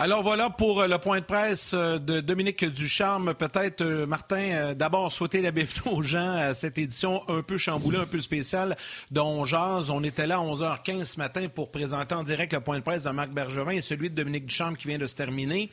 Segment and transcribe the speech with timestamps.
[0.00, 3.34] Alors voilà pour euh, le point de presse euh, de Dominique Ducharme.
[3.34, 7.98] Peut-être, euh, Martin, d'abord souhaiter la bienvenue aux gens à cette édition un peu chamboulée,
[7.98, 8.76] un peu spéciale
[9.10, 9.90] dont on jase.
[9.90, 13.02] On était là à 11h15 ce matin pour présenter en direct le point de presse
[13.02, 15.68] de Marc Bergevin et celui de Dominique Ducharme qui vient de se terminer.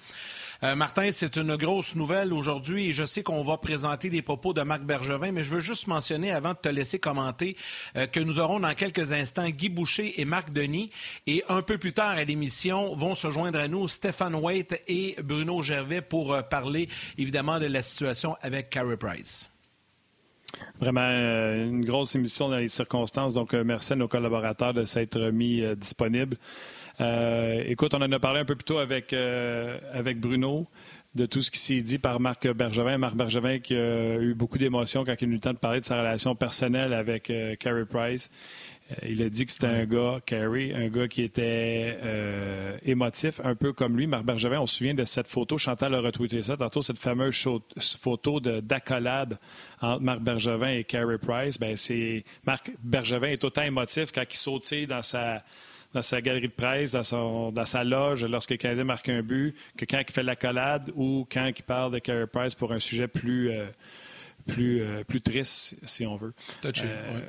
[0.63, 4.53] Euh, Martin, c'est une grosse nouvelle aujourd'hui et je sais qu'on va présenter des propos
[4.53, 7.57] de Marc Bergevin, mais je veux juste mentionner avant de te laisser commenter
[7.95, 10.91] euh, que nous aurons dans quelques instants Guy Boucher et Marc Denis
[11.27, 15.15] et un peu plus tard à l'émission vont se joindre à nous Stéphane Waite et
[15.21, 19.49] Bruno Gervais pour euh, parler évidemment de la situation avec Carey Price.
[20.79, 23.33] Vraiment une grosse émission dans les circonstances.
[23.33, 26.37] Donc, merci à nos collaborateurs de s'être mis disponibles.
[27.01, 30.67] Euh, écoute, on en a parlé un peu plus tôt avec, euh, avec Bruno
[31.13, 32.97] de tout ce qui s'est dit par Marc Bergevin.
[32.97, 35.79] Marc Bergevin qui a eu beaucoup d'émotions quand il a eu le temps de parler
[35.79, 38.29] de sa relation personnelle avec euh, Carey Price.
[39.01, 41.97] il a dit que c'était un gars, Carey, un gars qui était
[42.83, 44.07] émotif, un peu comme lui.
[44.07, 47.47] Marc Bergevin, on se souvient de cette photo, Chantal a retweeté ça tantôt, cette fameuse
[47.99, 49.39] photo d'accolade
[49.81, 51.57] entre Marc Bergevin et Carey Price.
[51.57, 55.43] Ben, c'est Marc Bergevin est autant émotif quand il sautille dans sa
[55.95, 59.55] dans sa galerie de presse, dans, dans sa loge, lorsque le Canadien marque un but,
[59.77, 62.81] que quand il fait la collade ou quand il parle de Carey Price pour un
[62.81, 63.65] sujet plus, euh,
[64.45, 66.33] plus, euh, plus triste, si on veut.
[66.65, 67.21] Euh,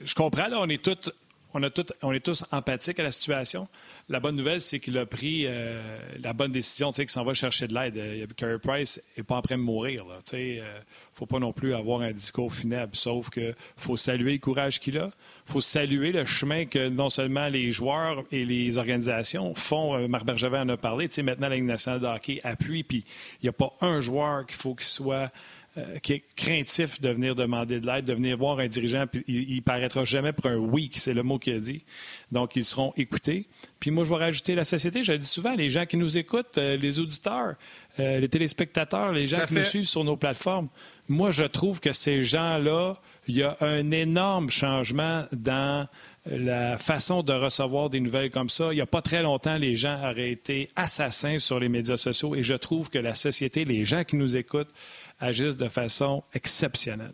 [0.00, 1.12] je comprends, là, on est tous
[1.54, 3.68] on, est tous empathiques à la situation.
[4.08, 5.46] La bonne nouvelle, c'est qu'il a pris
[6.22, 8.34] la bonne décision, qu'il s'en va chercher de l'aide.
[8.36, 10.04] Carey Price n'est pas en train de mourir.
[10.32, 10.62] Il ne
[11.14, 14.98] faut pas non plus avoir un discours funèbre, sauf qu'il faut saluer le courage qu'il
[14.98, 15.10] a
[15.48, 19.96] faut saluer le chemin que non seulement les joueurs et les organisations font.
[19.96, 21.08] Euh, Marc Bergevin en a parlé.
[21.08, 23.02] Tu maintenant, la Ligue nationale de hockey appuie, il
[23.42, 25.32] n'y a pas un joueur qu'il faut qu'il soit
[25.78, 29.24] euh, qui est craintif de venir demander de l'aide, de venir voir un dirigeant, puis
[29.28, 31.84] il, ne paraîtra jamais pour un oui, c'est le mot qu'il a dit.
[32.32, 33.46] Donc, ils seront écoutés.
[33.78, 35.02] Puis moi, je vais rajouter la société.
[35.02, 37.54] Je le dis souvent, les gens qui nous écoutent, euh, les auditeurs,
[37.98, 40.68] les téléspectateurs, les gens qui nous suivent sur nos plateformes.
[41.08, 42.94] Moi, je trouve que ces gens-là
[43.28, 45.86] il y a un énorme changement dans
[46.24, 48.72] la façon de recevoir des nouvelles comme ça.
[48.72, 52.34] Il n'y a pas très longtemps, les gens auraient été assassins sur les médias sociaux
[52.34, 54.72] et je trouve que la société, les gens qui nous écoutent,
[55.20, 57.12] agissent de façon exceptionnelle.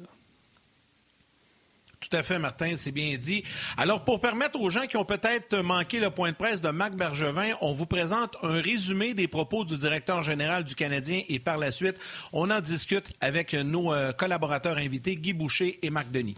[2.01, 3.45] Tout à fait, Martin, c'est bien dit.
[3.79, 6.95] Alors, pour permettre aux gens qui ont peut-être manqué le point de presse de Marc
[6.95, 11.57] Bergevin, on vous présente un résumé des propos du directeur général du Canadien et par
[11.57, 11.97] la suite,
[12.35, 16.37] on en discute avec nos euh, collaborateurs invités, Guy Boucher et Marc Denis.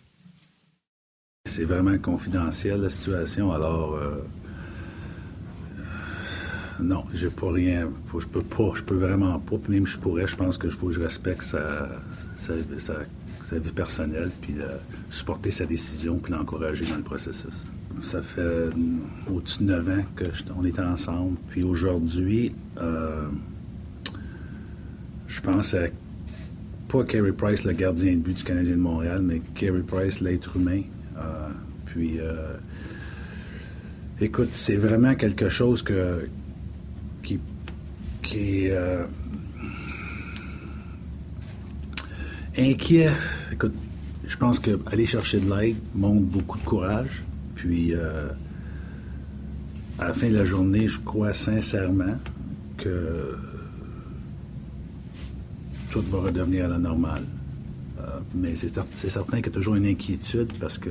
[1.47, 3.95] C'est vraiment confidentiel, la situation, alors...
[3.95, 4.25] Euh,
[6.81, 7.89] non, j'ai pas rien.
[8.19, 9.57] je peux pas, je peux vraiment pas.
[9.69, 11.89] Même si je pourrais, je pense que faut que je respecte sa,
[12.37, 14.77] sa, vie personnelle, puis euh,
[15.11, 17.67] supporter sa décision, puis l'encourager dans le processus.
[18.03, 18.71] Ça fait euh,
[19.33, 21.37] au-dessus de 9 ans qu'on est ensemble.
[21.49, 23.29] Puis aujourd'hui, euh,
[25.29, 25.87] je pense à
[26.89, 30.57] pas Carey Price, le gardien de but du Canadien de Montréal, mais Carey Price, l'être
[30.57, 30.83] humain.
[31.87, 32.19] puis,
[34.21, 36.29] écoute, c'est vraiment quelque chose que,
[38.27, 38.77] qui est
[42.59, 43.13] Inquiet,
[43.53, 43.75] écoute,
[44.27, 47.23] je pense qu'aller chercher de l'aide montre beaucoup de courage.
[47.55, 48.29] Puis, euh,
[49.99, 52.17] à la fin de la journée, je crois sincèrement
[52.79, 53.37] que
[55.91, 57.25] tout va redevenir à la normale.
[58.01, 60.91] Euh, mais c'est certain qu'il y a toujours une inquiétude parce que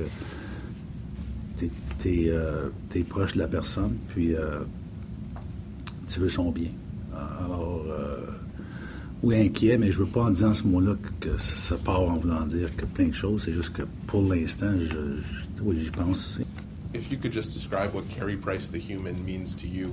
[1.58, 1.68] tu
[2.04, 2.68] es, euh,
[3.08, 4.34] proche de la personne, puis
[6.06, 6.70] tu veux son bien.
[7.16, 8.26] Euh, alors, euh,
[9.22, 12.46] ou inquiet, mais je veux pas en disant ce mot-là que, ça part en voulant
[12.46, 13.42] dire que plein de choses.
[13.44, 14.98] C'est juste que pour l'instant, je,
[15.62, 16.38] oui, j'y pense.
[16.94, 19.90] If you could just describe what Carey Price, the human, means to you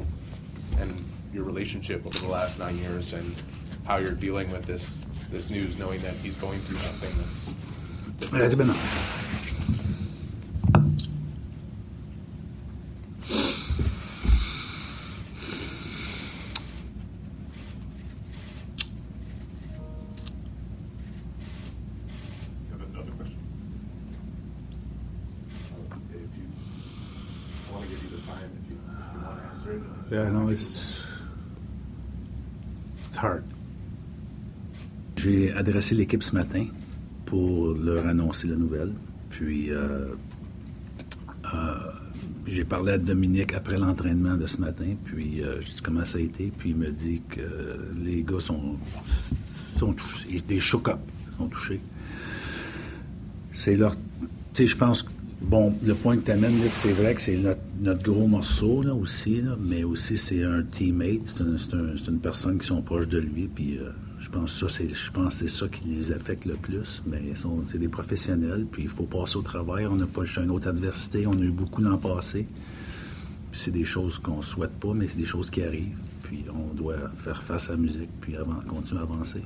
[0.79, 0.89] and
[1.33, 3.25] your relationship over the last nine years and
[3.87, 7.49] how you're dealing with this, this news, knowing that he's going through something that's...
[8.31, 9.22] It's
[30.13, 31.01] Yeah, no, it's
[33.07, 33.43] it's hard.
[35.17, 36.67] J'ai adressé l'équipe ce matin
[37.25, 38.93] pour leur annoncer la nouvelle.
[39.31, 40.13] Puis, euh,
[41.51, 41.75] euh,
[42.45, 46.19] j'ai parlé à Dominique après l'entraînement de ce matin, puis euh, j'ai dit comment ça
[46.19, 47.41] a été, puis il me dit que
[48.03, 48.77] les gars sont,
[49.47, 50.91] sont touchés, des choc
[51.39, 51.81] sont touchés.
[53.51, 53.95] C'est leur.
[53.95, 53.97] Tu
[54.53, 55.09] sais, je pense que,
[55.43, 57.37] bon, le point que tu amènes, c'est vrai que c'est
[57.81, 62.81] notre, gros morceau, là, aussi, mais aussi c'est un teammate, c'est une personne qui sont
[62.81, 63.79] proches de lui, puis
[64.23, 67.03] je pense que c'est ça qui les affecte le plus.
[67.05, 67.21] Mais
[67.67, 69.85] c'est des professionnels, puis il faut passer au travail.
[69.85, 71.27] On n'a pas juste une autre adversité.
[71.27, 72.47] On a eu beaucoup l'an passé.
[73.51, 75.97] c'est des choses qu'on souhaite pas, mais c'est des choses qui arrivent.
[76.23, 78.35] Puis on doit faire face à la musique, puis
[78.67, 79.41] continuer à avancer.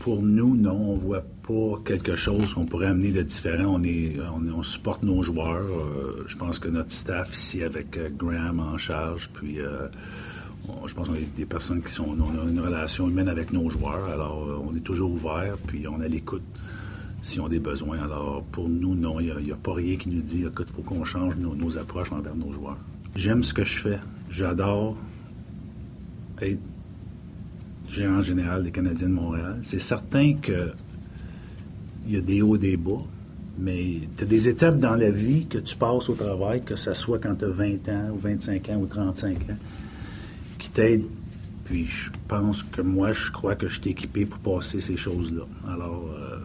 [0.00, 3.74] Pour nous, non, on voit pas quelque chose qu'on pourrait amener de différent.
[3.78, 4.16] On, est,
[4.54, 5.66] on, supporte nos joueurs.
[5.66, 9.88] Euh, je pense que notre staff ici, avec euh, Graham en charge, puis euh,
[10.86, 12.16] je pense qu'on est des personnes qui sont.
[12.18, 16.00] On a une relation humaine avec nos joueurs, alors on est toujours ouvert, puis on
[16.00, 16.42] a l'écoute
[17.22, 17.98] s'ils ont des besoins.
[17.98, 21.04] Alors pour nous, non, il n'y a, pas rien qui nous dit qu'il faut qu'on
[21.04, 22.78] change nos, approches envers nos joueurs.
[23.16, 23.98] J'aime ce que je fais.
[24.30, 24.96] J'adore
[26.40, 26.60] être
[27.88, 29.58] gérant général des Canadiens de Montréal.
[29.62, 30.72] C'est certain que
[32.06, 33.04] il y a des hauts et des bas,
[33.58, 36.94] mais tu as des étapes dans la vie que tu passes au travail, que ce
[36.94, 39.56] soit quand tu as 20 ans ou 25 ans ou 35 ans
[40.58, 41.04] qui t'aide.
[41.64, 45.42] Puis je pense que moi, je crois que je suis équipé pour passer ces choses-là.
[45.70, 46.38] Alors, euh,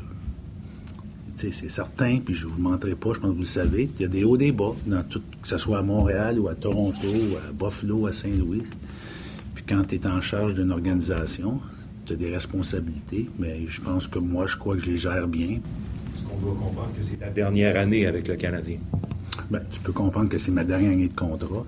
[1.38, 4.02] c'est certain, puis je ne vous mentirai pas, je pense que vous le savez, il
[4.02, 6.56] y a des hauts, des bas, dans tout, que ce soit à Montréal ou à
[6.56, 8.64] Toronto, ou à Buffalo, à Saint-Louis.
[9.68, 11.60] Quand tu es en charge d'une organisation,
[12.06, 15.28] tu as des responsabilités, mais je pense que moi, je crois que je les gère
[15.28, 15.60] bien.
[16.14, 18.78] Est-ce qu'on doit comprendre que c'est ta dernière année avec le Canadien?
[19.50, 21.66] Bien, tu peux comprendre que c'est ma dernière année de contrat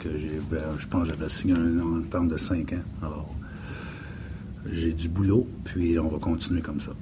[0.00, 0.40] que j'ai,
[0.78, 2.76] je pense que j'avais signé un entente de 5 ans.
[3.02, 3.34] Alors,
[4.72, 6.92] j'ai du boulot, puis on va continuer comme ça.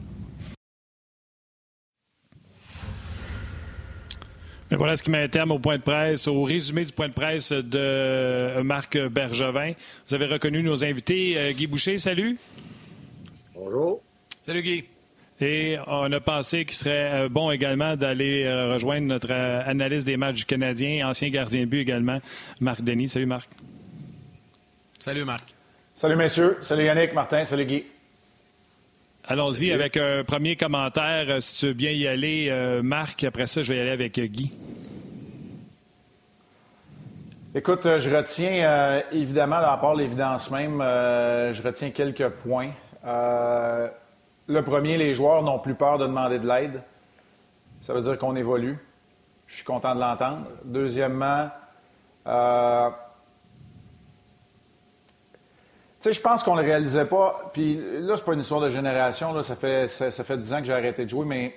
[4.71, 7.09] Mais voilà ce qui met un terme au point de presse, au résumé du point
[7.09, 9.73] de presse de Marc Bergevin.
[10.07, 11.39] Vous avez reconnu nos invités.
[11.39, 12.37] Euh, Guy Boucher, salut.
[13.55, 14.03] Bonjour.
[14.43, 14.85] Salut Guy.
[15.41, 20.19] Et on a pensé qu'il serait euh, bon également d'aller euh, rejoindre notre analyse des
[20.19, 22.21] matchs du Canadien, ancien gardien de but également,
[22.61, 23.09] Marc Denis.
[23.09, 23.49] Salut Marc.
[24.99, 25.45] Salut Marc.
[25.95, 26.59] Salut messieurs.
[26.61, 27.45] Salut Yannick, Martin.
[27.47, 27.85] Salut Guy.
[29.31, 32.51] Allons-y avec un premier commentaire, si tu veux bien y aller,
[32.83, 33.25] Marc.
[33.25, 34.51] Après ça, je vais y aller avec Guy.
[37.55, 42.71] Écoute, je retiens évidemment, à part l'évidence même, je retiens quelques points.
[43.05, 46.81] Le premier, les joueurs n'ont plus peur de demander de l'aide.
[47.83, 48.79] Ça veut dire qu'on évolue.
[49.47, 50.47] Je suis content de l'entendre.
[50.65, 51.51] Deuxièmement,
[52.27, 52.89] euh,
[56.01, 57.51] sais, je pense qu'on ne le réalisait pas.
[57.53, 59.33] Puis là, c'est pas une histoire de génération.
[59.33, 61.55] Là, ça fait ça, fait 10 ans que j'ai arrêté de jouer, mais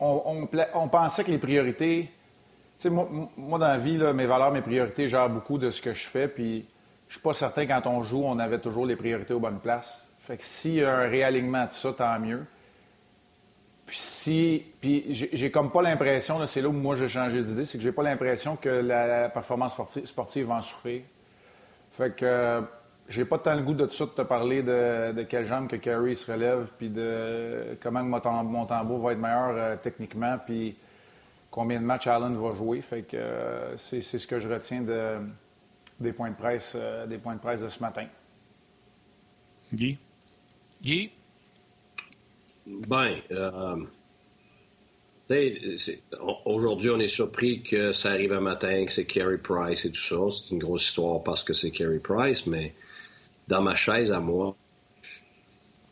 [0.00, 2.10] on, pensait que les priorités.
[2.78, 5.82] Tu sais, moi, moi, dans la vie, mes valeurs, mes priorités gèrent beaucoup de ce
[5.82, 6.28] que je fais.
[6.28, 6.66] Puis
[7.08, 10.06] je suis pas certain quand on joue, on avait toujours les priorités aux bonnes places.
[10.20, 12.44] Fait que s'il y a un réalignement de ça, tant mieux.
[13.86, 14.64] Puis si.
[14.80, 17.92] Puis j'ai comme pas l'impression, c'est là où moi j'ai changé d'idée, c'est que j'ai
[17.92, 19.72] pas l'impression que la, performance
[20.04, 21.00] sportive, va en souffrir.
[21.96, 22.62] Fait que
[23.08, 25.76] j'ai pas tant le goût de tout ça de te parler de, quelle jambe que
[25.76, 30.76] Carey se relève, puis de comment mon, tambour va être meilleur euh, techniquement, puis
[31.50, 32.80] combien de matchs Allen va jouer.
[32.80, 35.16] Fait que euh, c'est ce que je retiens de,
[36.00, 38.06] des points de presse, euh, des points de presse de ce matin.
[39.72, 39.98] Guy?
[40.82, 41.10] Guy?
[42.66, 43.76] Ben, euh,
[46.44, 50.00] aujourd'hui, on est surpris que ça arrive un matin, que c'est Carey Price et tout
[50.00, 50.16] ça.
[50.30, 52.74] C'est une grosse histoire parce que c'est Carey Price, mais
[53.48, 54.56] dans ma chaise à moi,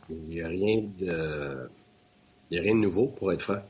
[0.09, 1.69] il n'y a rien de.
[2.49, 3.61] A rien de nouveau, pour être franc.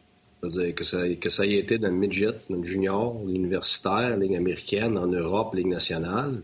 [0.43, 1.07] que ça,
[1.47, 6.43] ait été dans le midget, dans le junior, l'universitaire, ligne américaine, en Europe, ligne nationale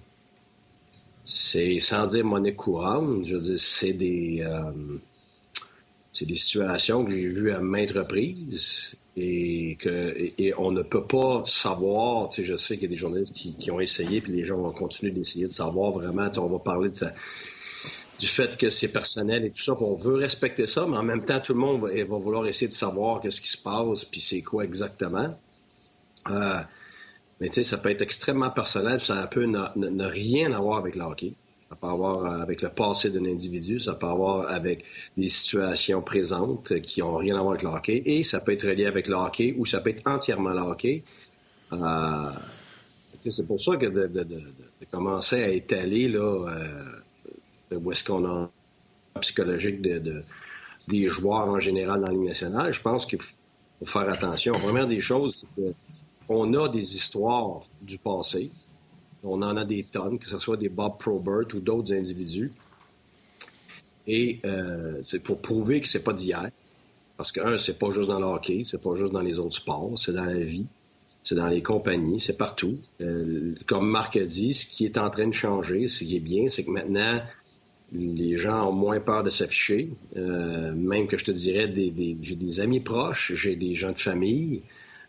[1.25, 4.71] c'est sans dire monnaie courante, je veux dire, c'est des euh,
[6.11, 11.05] c'est des situations que j'ai vues à maintes reprises et que et, on ne peut
[11.05, 14.21] pas savoir, tu sais, je sais qu'il y a des journalistes qui, qui, ont essayé,
[14.21, 16.95] puis les gens vont continuer d'essayer de savoir vraiment, tu sais, on va parler de
[16.95, 17.13] ça,
[18.19, 21.25] du fait que c'est personnel et tout ça, qu'on veut respecter ça, mais en même
[21.25, 24.21] temps, tout le monde va, va vouloir essayer de savoir qu'est-ce qui se passe, puis
[24.21, 25.37] c'est quoi exactement.
[26.29, 26.59] Euh,
[27.39, 31.03] mais tu sais, ça peut être extrêmement personnel, ça peut ne, rien avoir avec le
[31.03, 31.33] hockey.
[31.73, 34.85] Ça peut avoir euh, avec le passé d'un individu, ça peut avoir avec
[35.17, 38.67] des situations présentes qui n'ont rien à voir avec le hockey, et ça peut être
[38.67, 41.03] relié avec le hockey ou ça peut être entièrement le.
[41.71, 42.29] Euh,
[43.27, 44.07] c'est pour ça que de,
[44.91, 48.51] commencer à étaler là, euh, où est-ce qu'on a
[49.21, 50.23] psychologique de,
[50.87, 54.53] des joueurs en général dans la Ligue nationale, je pense qu'il faut faire attention.
[54.53, 55.75] Première des choses, c'est
[56.27, 58.51] qu'on a des histoires du passé.
[59.23, 62.51] On en a des tonnes, que ce soit des Bob Probert ou d'autres individus.
[64.05, 66.49] Et euh, c'est pour prouver que c'est pas d'hier.
[67.15, 69.55] Parce que, un, c'est pas juste dans le hockey, c'est pas juste dans les autres
[69.55, 70.65] sports, c'est dans la vie,
[71.23, 72.79] c'est dans les compagnies, c'est partout.
[73.01, 76.19] Euh, comme Marc a dit, ce qui est en train de changer, ce qui est
[76.19, 77.21] bien, c'est que maintenant,
[77.93, 79.91] les gens ont moins peur de s'afficher.
[80.17, 81.71] Euh, même que je te dirais,
[82.21, 84.63] j'ai des amis proches, j'ai des gens de famille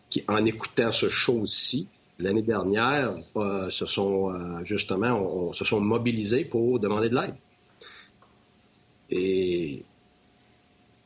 [0.09, 1.87] qui, en écoutant ce show aussi,
[2.19, 7.35] l'année dernière, euh, se sont euh, justement, se sont mobilisés pour demander de l'aide.
[9.09, 9.83] Et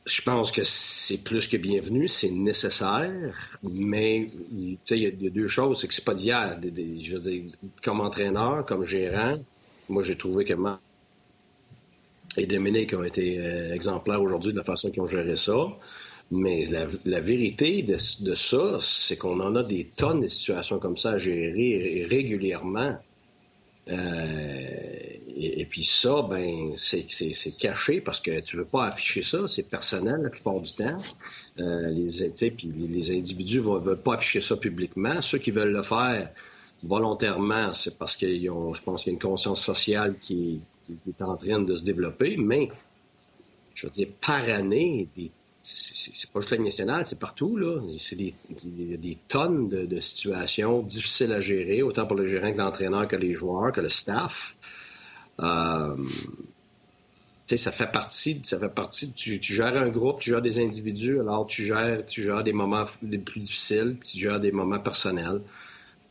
[0.06, 5.80] je pense que c'est plus que bienvenu, c'est nécessaire, mais il y, a deux choses,
[5.80, 6.58] c'est que c'est pas d'hier.
[6.62, 7.52] Je veux dire,
[7.82, 9.38] comme entraîneur, comme gérant,
[9.88, 10.54] moi j'ai trouvé que
[12.36, 15.52] et Dominique ont été euh, exemplaires aujourd'hui de la façon qu'ils ont géré ça.
[16.32, 16.64] Mais
[17.04, 21.18] la, vérité de, ça, c'est qu'on en a des tonnes de situations comme ça à
[21.18, 22.96] gérer régulièrement.
[23.88, 29.64] Euh, et, puis ça, ben, c'est caché parce que tu veux pas afficher ça, c'est
[29.64, 30.98] personnel la plupart du temps.
[31.58, 35.20] Euh, les, puis les individus ne veulent pas afficher ça publiquement.
[35.22, 36.30] Ceux qui veulent le faire
[36.84, 41.10] volontairement, c'est parce qu'ils ont, je pense qu'il y a une conscience sociale qui, qui
[41.10, 42.70] est en train de se développer, mais
[43.74, 45.08] je veux dire, par année,
[45.70, 47.80] c'est pas juste la nationale, c'est partout, là.
[47.98, 48.34] C'est des,
[48.64, 53.34] des, tonnes de, situations difficiles à gérer, autant pour le gérant que l'entraîneur, que les
[53.34, 54.56] joueurs, que le staff.
[55.40, 55.96] Euh,
[57.56, 61.18] ça fait partie, ça fait partie, tu, tu, gères un groupe, tu gères des individus,
[61.18, 65.40] alors tu gères, tu gères des moments les plus difficiles, tu gères des moments personnels.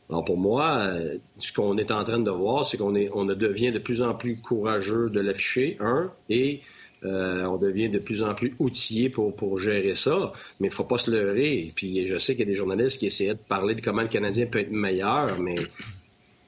[0.10, 3.72] Alors pour moi, euh, ce qu'on est en train de voir, c'est qu'on on devient
[3.72, 6.62] de plus en plus courageux de l'afficher, un, et
[7.06, 10.34] euh, on devient de plus en plus outillé pour, pour gérer ça.
[10.60, 11.72] Mais il faut pas se leurrer.
[11.75, 14.08] Puis je sais qu'il y a des journalistes qui essayaient de parler de comment le
[14.08, 15.56] Canadien peut être meilleur, mais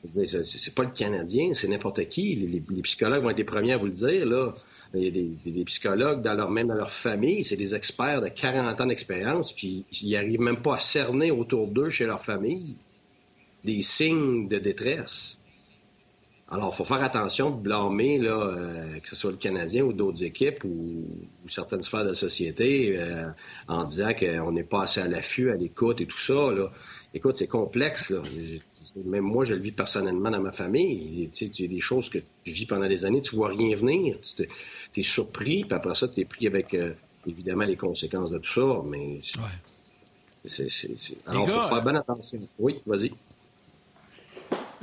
[0.10, 2.36] c'est pas le Canadien, c'est n'importe qui.
[2.36, 4.54] Les, psychologues vont être les premiers à vous le dire, là.
[4.94, 8.28] Il y a des, psychologues, dans leur, même dans leur famille, c'est des experts de
[8.28, 12.76] 40 ans d'expérience, puis ils n'arrivent même pas à cerner autour d'eux chez leur famille
[13.64, 15.38] des signes de détresse.
[16.54, 19.94] Alors, il faut faire attention de blâmer, là, euh, que ce soit le Canadien ou
[19.94, 21.08] d'autres équipes ou,
[21.48, 23.30] certaines sphères de la société, euh,
[23.70, 26.52] en disant qu'on n'est pas assez à l'affût, à l'écoute et tout ça.
[26.52, 26.70] Là.
[27.14, 28.10] Écoute, c'est complexe.
[28.10, 28.22] Là.
[29.06, 31.30] Même moi, je le vis personnellement dans ma famille.
[31.32, 33.48] Tu sais, il y a des choses que tu vis pendant des années, tu vois
[33.48, 34.18] rien venir.
[34.36, 34.44] Tu
[34.98, 36.94] es surpris, puis après ça, tu es pris avec, euh,
[37.26, 38.82] évidemment, les conséquences de tout ça.
[38.86, 39.20] Mais
[40.44, 41.18] c'est...
[41.28, 42.40] Alors, il faut faire bonne attention.
[42.60, 43.14] Oui, vas-y.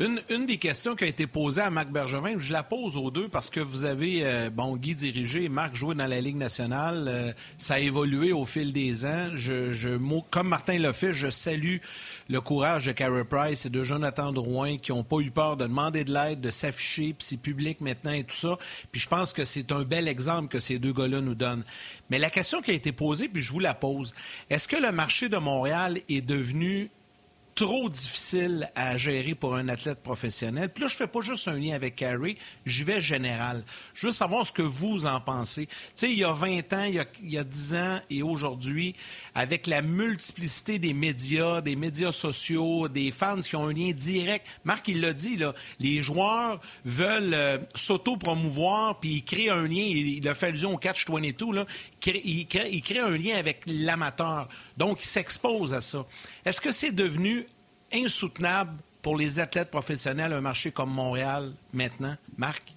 [0.00, 3.26] Une, des questions qui a été posée à Marc Bergevin, je la pose aux deux
[3.26, 7.07] parce que vous avez, euh, bon, Guy dirigé Marc joué dans la Ligue nationale.
[7.09, 9.31] Euh, ça a évolué au fil des ans.
[9.35, 9.99] Je,
[10.31, 11.78] comme Martin l'a fait, je salue
[12.28, 15.67] le courage de Carey Price et de Jonathan Drouin qui n'ont pas eu peur de
[15.67, 18.57] demander de l'aide, de s'afficher, puis c'est public maintenant et tout ça.
[18.93, 21.64] Puis je pense que c'est un bel exemple que ces deux gars-là nous donnent.
[22.09, 24.14] Mais la question qui a été posée, puis je vous la pose,
[24.49, 26.88] est-ce que le marché de Montréal est devenu
[27.58, 30.68] trop difficile à gérer pour un athlète professionnel.
[30.72, 33.64] Puis là, je fais pas juste un lien avec Carey, je vais général.
[33.94, 35.66] Je veux savoir ce que vous en pensez.
[35.66, 38.00] Tu sais, il y a 20 ans, il y a, il y a 10 ans
[38.10, 38.94] et aujourd'hui,
[39.34, 44.46] avec la multiplicité des médias, des médias sociaux, des fans qui ont un lien direct,
[44.62, 49.82] Marc, il l'a dit, là, les joueurs veulent euh, s'auto-promouvoir, puis ils créent un lien,
[49.82, 51.66] il, a fait allusion au Catch-22, là,
[52.06, 54.48] il crée, il crée un lien avec l'amateur.
[54.76, 56.06] Donc, il s'expose à ça.
[56.49, 57.47] Est-ce que c'est devenu
[57.93, 62.14] insoutenable pour les athlètes professionnels, un marché comme Montréal maintenant?
[62.38, 62.73] Marc?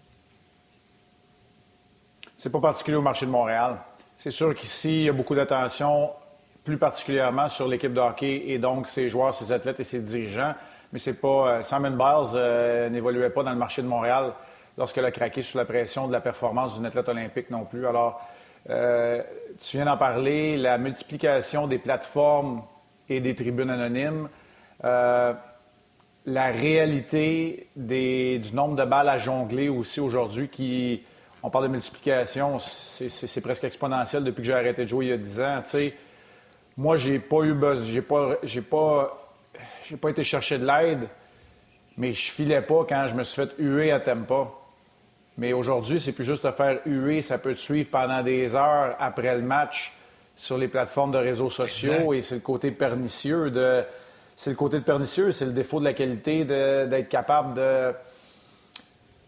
[2.38, 3.78] C'est pas particulier au marché de Montréal.
[4.18, 6.10] C'est sûr qu'ici, il y a beaucoup d'attention,
[6.66, 10.54] plus particulièrement sur l'équipe de hockey et donc ses joueurs, ses athlètes et ses dirigeants.
[10.92, 11.28] Mais c'est pas.
[11.28, 14.34] Euh, Simon Biles euh, n'évoluait pas dans le marché de Montréal
[14.78, 17.88] lorsqu'elle a craqué sous la pression de la performance d'une athlète olympique non plus.
[17.88, 18.20] Alors,
[18.70, 19.24] euh,
[19.62, 22.64] tu viens d'en parler, la multiplication des plateformes
[23.12, 24.30] et des tribunes anonymes.
[24.84, 25.34] Euh,
[26.26, 31.04] la réalité du nombre de balles à jongler aussi aujourd'hui, qui,
[31.44, 35.14] on parle de multiplication, c'est presque exponentiel depuis que j'ai arrêté de jouer il y
[35.14, 35.62] a 10 ans.
[35.66, 35.94] sais,
[36.78, 38.38] Moi, j'ai pas eu buzz, j'ai pas,
[38.70, 39.32] pas,
[40.00, 41.08] pas été chercher de l'aide,
[41.98, 44.52] mais je filais pas quand je me suis fait huer à Tempa.
[45.38, 48.96] Mais aujourd'hui, c'est plus juste te faire huer, ça peut te suivre pendant des heures
[49.00, 49.94] après le match
[50.42, 53.84] sur les plateformes de réseaux sociaux et c'est le côté pernicieux de
[54.36, 57.94] c'est le côté de pernicieux, c'est le défaut de la qualité d'être capable de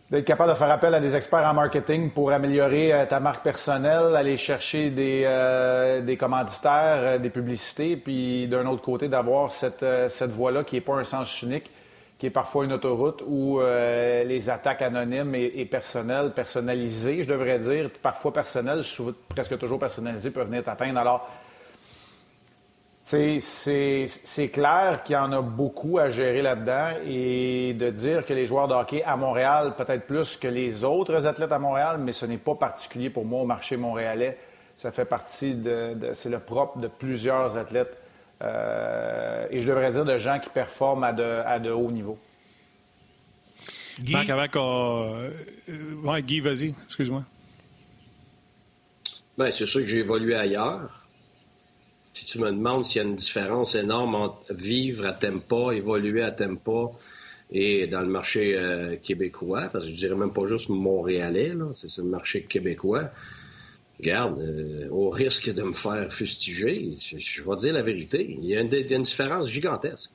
[0.09, 3.43] d'être capable de faire appel à des experts en marketing pour améliorer euh, ta marque
[3.43, 9.51] personnelle, aller chercher des, euh, des commanditaires, euh, des publicités, puis d'un autre côté, d'avoir
[9.51, 11.71] cette, cette voie-là qui n'est pas un sens unique,
[12.23, 17.89] qui est parfois une autoroute où les attaques anonymes et, personnelles, personnalisées, je devrais dire,
[18.01, 18.81] parfois personnelles,
[19.27, 20.99] presque toujours personnalisées, peuvent venir t'atteindre.
[20.99, 21.29] Alors,
[23.01, 28.45] c'est clair qu'il y en a beaucoup à gérer là-dedans et de dire que les
[28.45, 32.25] joueurs de hockey à Montréal, peut-être plus que les autres athlètes à Montréal, mais ce
[32.25, 34.37] n'est pas particulier pour moi au marché montréalais.
[34.77, 38.02] Ça fait partie de, c'est le propre de plusieurs athlètes euh,
[38.43, 42.17] et je devrais dire de gens qui performent à de, à de haut niveau.
[43.99, 45.29] Guy, Marc, euh,
[46.21, 47.23] Guy, vas-y, excuse-moi.
[49.37, 51.05] Bien, c'est sûr que j'ai évolué ailleurs.
[52.13, 56.23] Si tu me demandes s'il y a une différence énorme entre vivre à Tempa, évoluer
[56.23, 56.91] à Tempa
[57.51, 61.97] et dans le marché euh, québécois, parce que je dirais même pas juste montréalais, c'est
[61.97, 63.09] le marché québécois.
[64.03, 68.35] Regarde, euh, au risque de me faire fustiger, je, vais dire la vérité.
[68.37, 70.11] Il y a une, différence gigantesque.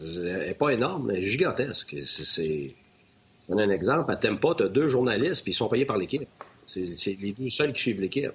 [0.00, 1.96] Elle n'est pas énorme, mais gigantesque.
[2.06, 2.74] C'est,
[3.50, 4.10] un exemple.
[4.10, 6.26] À Tempa, tu as deux journalistes, puis ils sont payés par l'équipe.
[6.64, 8.32] C'est les deux seuls qui suivent l'équipe.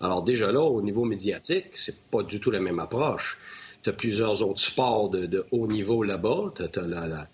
[0.00, 3.38] Alors déjà là, au niveau médiatique, c'est pas du tout la même approche.
[3.82, 6.52] Tu as plusieurs autres sports de, haut niveau là-bas.
[6.54, 7.28] Tu as,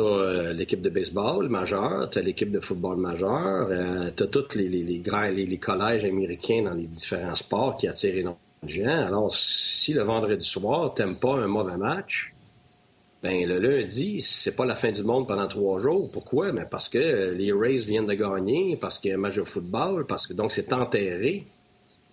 [0.00, 4.54] euh, l'équipe de baseball majeur, tu as l'équipe de football majeur, euh, tu as tous
[4.54, 9.06] les, les, les, collèges américains dans les différents sports qui attirent énormément de gens.
[9.06, 12.34] Alors, si le vendredi soir, t'aimes pas un mauvais match,
[13.22, 16.10] ben le lundi, c'est pas la fin du monde pendant trois jours.
[16.10, 16.52] Pourquoi?
[16.52, 20.06] Ben parce que les Rays viennent de gagner, parce qu'il y a un match football,
[20.06, 21.46] parce que donc c'est enterré.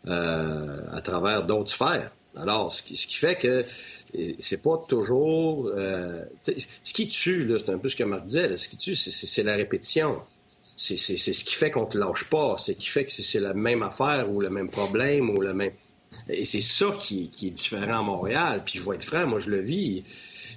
[0.07, 2.11] Euh, à travers d'autres sphères.
[2.37, 3.65] Alors, ce qui, fait que
[4.39, 5.67] c'est pas toujours.
[5.67, 9.43] Euh, ce qui tue, c'est un peu ce que Marc disait, ce qui tue, c'est
[9.43, 10.19] la répétition.
[10.75, 12.57] C'est ce qui fait qu'on te lâche pas.
[12.57, 15.53] C'est ce qui fait que c'est la même affaire ou le même problème ou le
[15.53, 15.73] même.
[16.29, 18.63] Et c'est ça qui, est différent à Montréal.
[18.65, 20.03] Puis je vais être franc, moi je le vis.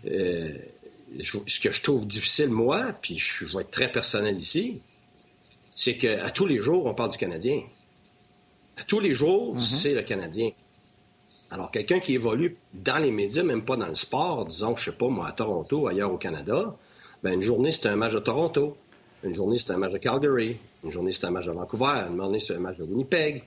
[0.07, 0.57] Euh,
[1.21, 4.81] ce que je trouve difficile, moi, puis je, je vais être très personnel ici,
[5.75, 7.63] c'est qu'à tous les jours, on parle du Canadien
[8.87, 9.61] tous les jours, mhm.
[9.61, 10.51] c'est le Canadien.
[11.53, 14.97] Alors, quelqu'un qui évolue dans les médias, même pas dans le sport, disons, je sais
[14.97, 16.75] pas, moi, à Toronto, ailleurs au Canada,
[17.23, 18.75] ben, une journée, c'est un match de Toronto.
[19.23, 20.57] Une journée, c'est un match de Calgary.
[20.83, 22.07] Une journée, c'est un match de Vancouver.
[22.11, 23.43] Une journée, c'est un match de Winnipeg.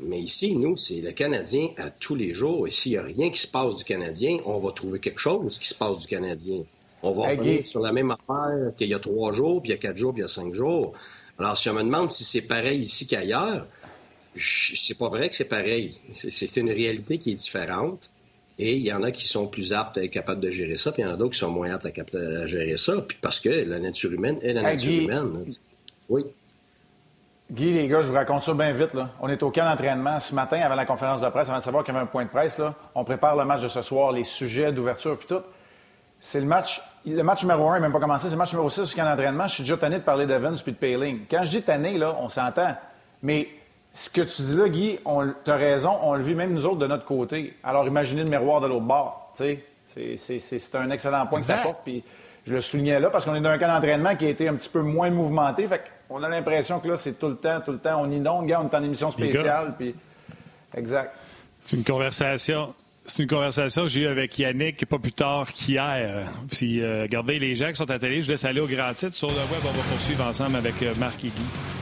[0.00, 2.66] Mais ici, nous, c'est le Canadien à tous les jours.
[2.66, 5.60] Et s'il n'y a rien qui se passe du Canadien, on va trouver quelque chose
[5.60, 6.62] qui se passe du Canadien.
[7.04, 9.76] On va revenir sur la même affaire qu'il y a trois jours, puis il y
[9.76, 10.92] a quatre jours, puis il y a cinq jours.
[11.38, 13.68] Alors, si on me demande si c'est pareil ici qu'ailleurs,
[14.36, 16.00] c'est pas vrai que c'est pareil.
[16.12, 18.10] C'est une réalité qui est différente.
[18.58, 20.92] Et il y en a qui sont plus aptes à être capables de gérer ça,
[20.92, 23.40] puis il y en a d'autres qui sont moins aptes à, gérer ça, puis parce
[23.40, 25.46] que la nature humaine est la nature humaine.
[26.08, 26.26] Oui.
[27.50, 28.94] Guy, les gars, je vous raconte ça bien vite.
[28.94, 29.10] Là.
[29.20, 31.84] On est au camp d'entraînement ce matin avant la conférence de presse, avant de savoir
[31.84, 32.58] qu'il y avait un point de presse.
[32.58, 32.74] Là.
[32.94, 35.42] On prépare le match de ce soir, les sujets d'ouverture, puis tout.
[36.20, 36.80] C'est le match.
[37.04, 38.26] Le match numéro un n'est même pas commencé.
[38.26, 39.48] C'est le match numéro 6 du camp d'entraînement.
[39.48, 41.22] Je suis déjà tanné de parler d'Evans puis de Payling.
[41.28, 42.76] Quand je dis tanné, là, on s'entend.
[43.22, 43.48] Mais
[43.92, 44.98] ce que tu dis là, Guy,
[45.44, 47.54] tu as raison, on le vit même nous autres de notre côté.
[47.62, 49.34] Alors imaginez le miroir de l'autre bord.
[49.36, 51.80] C'est un excellent point que ça porte.
[51.84, 52.02] Puis
[52.46, 54.54] je le soulignais là parce qu'on est dans un cas d'entraînement qui a été un
[54.54, 55.66] petit peu moins mouvementé.
[55.66, 58.46] Fait on a l'impression que là, c'est tout le temps, tout le temps, on inonde,
[58.46, 59.74] gars, on est en émission spéciale.
[59.78, 59.94] Puis...
[60.76, 61.14] Exact.
[61.60, 62.74] C'est une conversation.
[63.04, 66.28] C'est une conversation que j'ai eue avec Yannick pas plus tard qu'hier.
[66.50, 69.16] Puis, euh, regardez les gens qui sont à télé, je laisse aller au grand titre.
[69.16, 71.81] Sur le web, on va poursuivre ensemble avec euh, Marc et Guy.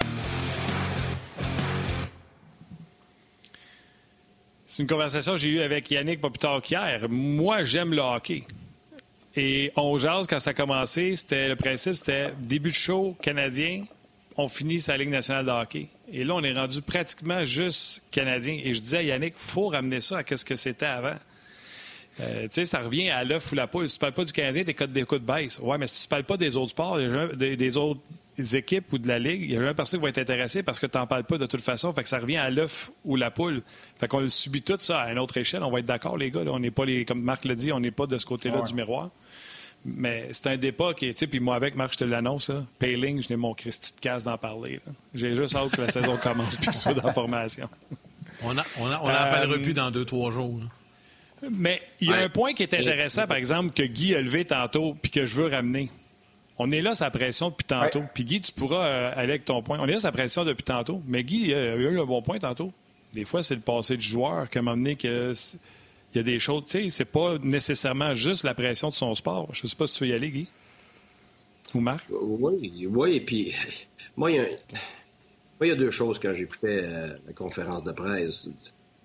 [4.71, 7.09] C'est une conversation que j'ai eue avec Yannick pas plus tard qu'hier.
[7.09, 8.45] Moi, j'aime le hockey.
[9.35, 13.83] Et on jase, quand ça a commencé, c'était le principe, c'était début de show canadien,
[14.37, 15.89] on finit sa Ligue nationale de hockey.
[16.09, 18.61] Et là, on est rendu pratiquement juste canadien.
[18.63, 21.17] Et je disais à Yannick, faut ramener ça à ce que c'était avant.
[22.19, 23.87] Euh, tu sais, ça revient à l'œuf ou la poule.
[23.89, 25.59] Si tu ne parles pas du Canadien, tes codes d'écoute baissent.
[25.59, 28.01] Ouais, mais si tu ne parles pas des autres sports, des, autres
[28.53, 30.79] équipes ou de la Ligue, il y a jamais personne qui va être intéressé parce
[30.79, 31.93] que tu n'en parles pas de toute façon.
[31.93, 33.61] Fait que ça revient à l'œuf ou la poule.
[33.99, 35.63] Fait qu'on le subit tout ça à une autre échelle.
[35.63, 36.41] On va être d'accord, les gars.
[36.47, 38.73] On n'est pas les, comme Marc l'a dit, on n'est pas de ce côté-là du
[38.73, 39.09] miroir.
[39.83, 42.49] Mais c'est un débat qui est, tu sais, puis moi avec, Marc, je te l'annonce,
[42.49, 44.79] là, Payling, je n'ai mon Christy de casse d'en parler.
[45.15, 47.67] J'ai juste hâte que la saison commence puis qu'il soit dans la formation.
[48.43, 50.59] On n'en on on parlera plus dans deux, trois jours.
[51.49, 54.45] Mais il y a un point qui est intéressant, par exemple, que Guy a levé
[54.45, 55.89] tantôt puis que je veux ramener.
[56.57, 58.03] On est là, sa pression depuis tantôt.
[58.13, 59.79] Puis Guy, tu pourras euh, aller avec ton point.
[59.81, 61.01] On est là, sa pression depuis tantôt.
[61.07, 62.71] Mais Guy euh, a eu un bon point tantôt.
[63.13, 65.33] Des fois, c'est le passé du joueur qui m'a amené que
[66.13, 69.15] il y a des choses, tu sais, c'est pas nécessairement juste la pression de son
[69.15, 69.49] sport.
[69.53, 70.49] Je sais pas si tu veux y aller, Guy.
[71.73, 72.05] Ou Marc?
[72.09, 73.55] Oui, oui, et puis
[74.17, 74.45] moi, il y a,
[75.61, 78.49] il y a deux choses quand j'écoutais euh, la conférence de presse.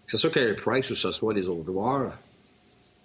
[0.04, 2.12] Que ce soit Carey Price ou que ce soit les autres joueurs.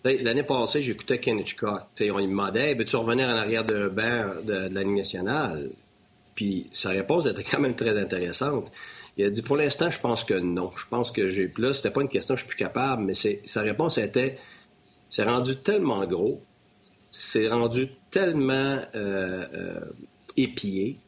[0.04, 1.84] L'année passée, j'écoutais Ken Hitchcock.
[2.00, 5.70] on lui demandait hey, tu revenir en arrière de banc de, la Ligue nationale?
[6.34, 8.72] Puis sa réponse était quand même très intéressante.
[9.18, 10.72] Il a dit pour l'instant, je pense que non.
[10.76, 11.76] Je pense que j'ai plus.
[11.76, 14.38] C'était pas une question, je suis plus capable, mais sa réponse était
[15.10, 16.42] c'est rendu tellement gros,
[17.12, 19.80] c'est rendu tellement euh, euh,
[20.38, 21.00] épié.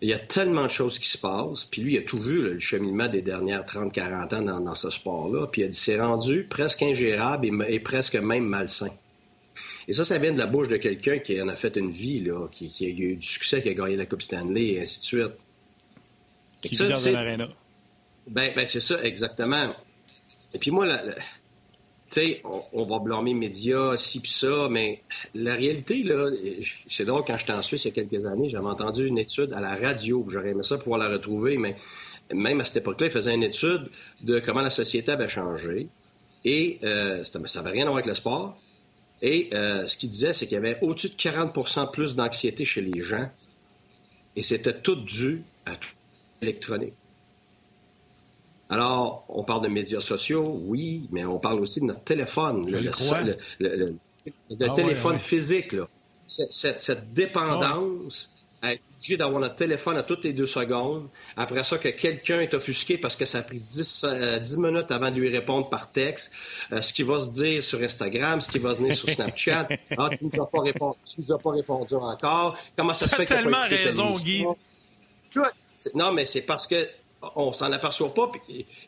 [0.00, 1.64] Il y a tellement de choses qui se passent.
[1.64, 5.46] Puis lui, il a tout vu, le cheminement des dernières 30-40 ans dans, ce sport-là.
[5.46, 8.90] Puis il a dit c'est rendu presque ingérable et, presque même malsain.
[9.86, 12.20] Et ça, ça vient de la bouche de quelqu'un qui en a fait une vie,
[12.20, 15.00] là, qui, qui, a eu du succès, qui a gagné la Coupe Stanley et ainsi
[15.00, 15.32] de suite.
[16.62, 17.46] Qui vit dans l'aréna.
[18.26, 19.74] Ben, ben c'est ça, exactement.
[20.54, 20.86] Et puis moi,
[22.72, 25.02] on, va blâmer les médias, ci puis ça, mais
[25.34, 26.30] la réalité, là,
[26.88, 29.52] c'est drôle, quand j'étais en Suisse il y a quelques années, j'avais entendu une étude
[29.52, 31.76] à la radio, j'aurais aimé ça pouvoir la retrouver, mais
[32.32, 33.90] même à cette époque-là, il faisait une étude
[34.22, 35.88] de comment la société avait changé.
[36.44, 38.58] Et euh, ça n'avait rien à voir avec le sport.
[39.22, 42.80] Et euh, ce qu'il disait, c'est qu'il y avait au-dessus de 40% plus d'anxiété chez
[42.80, 43.30] les gens.
[44.36, 45.88] Et c'était tout dû à tout
[46.42, 46.94] électronique.
[48.74, 53.94] Alors, on parle de médias sociaux, oui, mais on parle aussi de notre téléphone, le,
[54.60, 55.76] ah téléphone physique.
[56.26, 61.08] Cette, dépendance à être obligé d'avoir notre téléphone à toutes les deux secondes.
[61.36, 65.12] Après ça, que quelqu'un est offusqué parce que ça a pris 10, euh, minutes avant
[65.12, 66.32] de lui répondre par texte.
[66.72, 69.68] Euh, ce qui va se dire sur Instagram, ce qui va se dire sur Snapchat.
[69.96, 72.58] ah, tu ne nous, as pas répondu, nous as pas répondu encore.
[72.76, 74.44] Comment ça se fait que tellement raison, Guy.
[75.94, 76.88] Non, mais c'est parce que
[77.36, 78.30] on s'en aperçoit pas.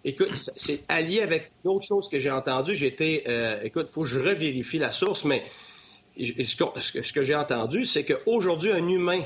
[0.05, 2.77] écoute, c'est allié avec d'autres choses que j'ai entendues.
[2.77, 5.45] J'étais, euh, écoute, il faut que je revérifie la source, mais
[6.19, 9.21] ce que, j'ai entendu, c'est qu'aujourd'hui, un humain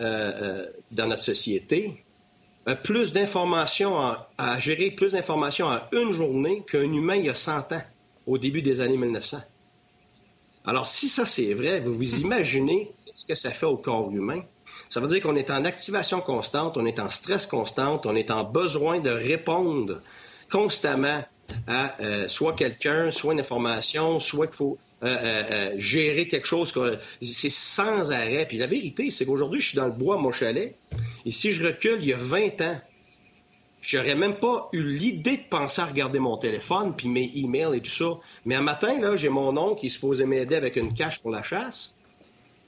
[0.00, 2.04] euh, euh, dans notre société
[2.66, 7.34] a plus d'informations, à, gérer plus d'informations en une journée qu'un humain il y a
[7.34, 7.82] 100 ans,
[8.26, 9.38] au début des années 1900.
[10.64, 14.42] Alors, si ça c'est vrai, vous vous imaginez ce que ça fait au corps humain?
[14.94, 18.30] Ça veut dire qu'on est en activation constante, on est en stress constant, on est
[18.30, 20.00] en besoin de répondre
[20.48, 21.24] constamment
[21.66, 26.72] à euh, soit quelqu'un, soit une information, soit qu'il faut euh, euh, gérer quelque chose.
[27.22, 28.46] C'est sans arrêt.
[28.46, 30.76] Puis la vérité, c'est qu'aujourd'hui, je suis dans le bois, mon chalet,
[31.26, 32.80] et si je recule il y a 20 ans,
[33.82, 37.80] j'aurais même pas eu l'idée de penser à regarder mon téléphone, puis mes emails et
[37.80, 38.10] tout ça.
[38.44, 41.32] Mais un matin, là, j'ai mon oncle qui est supposé m'aider avec une cache pour
[41.32, 41.94] la chasse.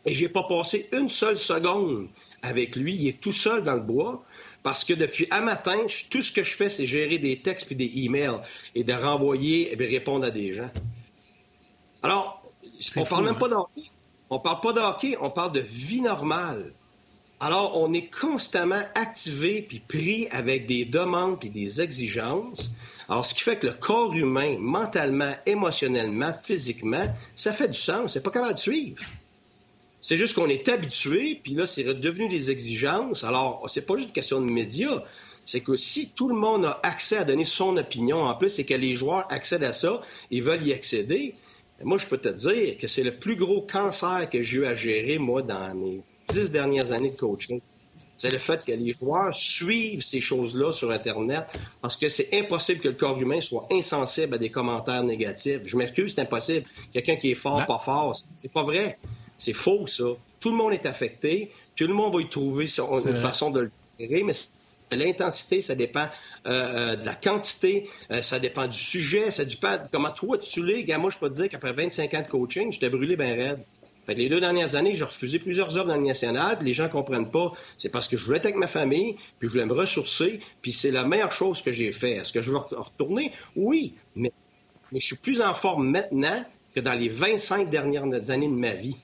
[0.07, 2.09] Et j'ai pas passé une seule seconde
[2.43, 2.95] avec lui.
[2.95, 4.25] Il est tout seul dans le bois.
[4.63, 5.77] Parce que depuis un matin,
[6.11, 8.41] tout ce que je fais, c'est gérer des textes puis des emails
[8.75, 10.71] et de renvoyer et de répondre à des gens.
[12.03, 12.43] Alors,
[12.97, 13.39] on parle même hein?
[13.39, 13.83] pas d'hockey.
[14.29, 16.73] On parle pas de hockey, on parle de vie normale.
[17.39, 22.71] Alors, on est constamment activé puis pris avec des demandes puis des exigences.
[23.09, 28.15] Alors, ce qui fait que le corps humain, mentalement, émotionnellement, physiquement, ça fait du sens.
[28.15, 29.01] C'est pas capable de suivre.
[30.01, 33.25] C'est juste qu'on est habitué, puis là, c'est redevenu des exigences.
[33.25, 35.03] Alors, c'est pas juste une question de médias.
[35.45, 38.65] C'est que si tout le monde a accès à donner son opinion en plus et
[38.65, 41.35] que les joueurs accèdent à ça et veulent y accéder,
[41.79, 44.67] ben, moi, je peux te dire que c'est le plus gros cancer que j'ai eu
[44.67, 47.61] à gérer, moi, dans mes dix dernières années de coaching.
[48.17, 51.45] C'est le fait que les joueurs suivent ces choses-là sur Internet
[51.83, 55.61] parce que c'est impossible que le corps humain soit insensible à des commentaires négatifs.
[55.67, 56.67] Je m'excuse, c'est impossible.
[56.93, 58.99] Quelqu'un qui est fort, pas fort, c'est pas vrai.
[59.39, 60.05] C'est faux, ça.
[60.41, 61.51] Tout le monde est affecté.
[61.75, 64.33] Tout le monde va y trouver une façon de le gérer, mais
[64.93, 66.09] l'intensité, ça dépend
[66.47, 70.39] euh, euh, de la quantité, euh, ça dépend du sujet, ça dépend de comment toi
[70.39, 70.87] tu l'es.
[70.97, 73.59] Moi, je peux te dire qu'après 25 ans de coaching, j'étais brûlé bien raide.
[74.09, 76.89] les deux dernières années, j'ai refusé plusieurs offres dans le national, puis les gens ne
[76.89, 77.53] comprennent pas.
[77.77, 80.73] C'est parce que je voulais être avec ma famille, puis je voulais me ressourcer, puis
[80.73, 82.13] c'est la meilleure chose que j'ai fait.
[82.13, 83.33] Est-ce que je veux retourner?
[83.57, 84.33] Oui, mais,
[84.93, 86.45] mais je suis plus en forme maintenant
[86.75, 88.97] que dans les 25 dernières années de ma vie.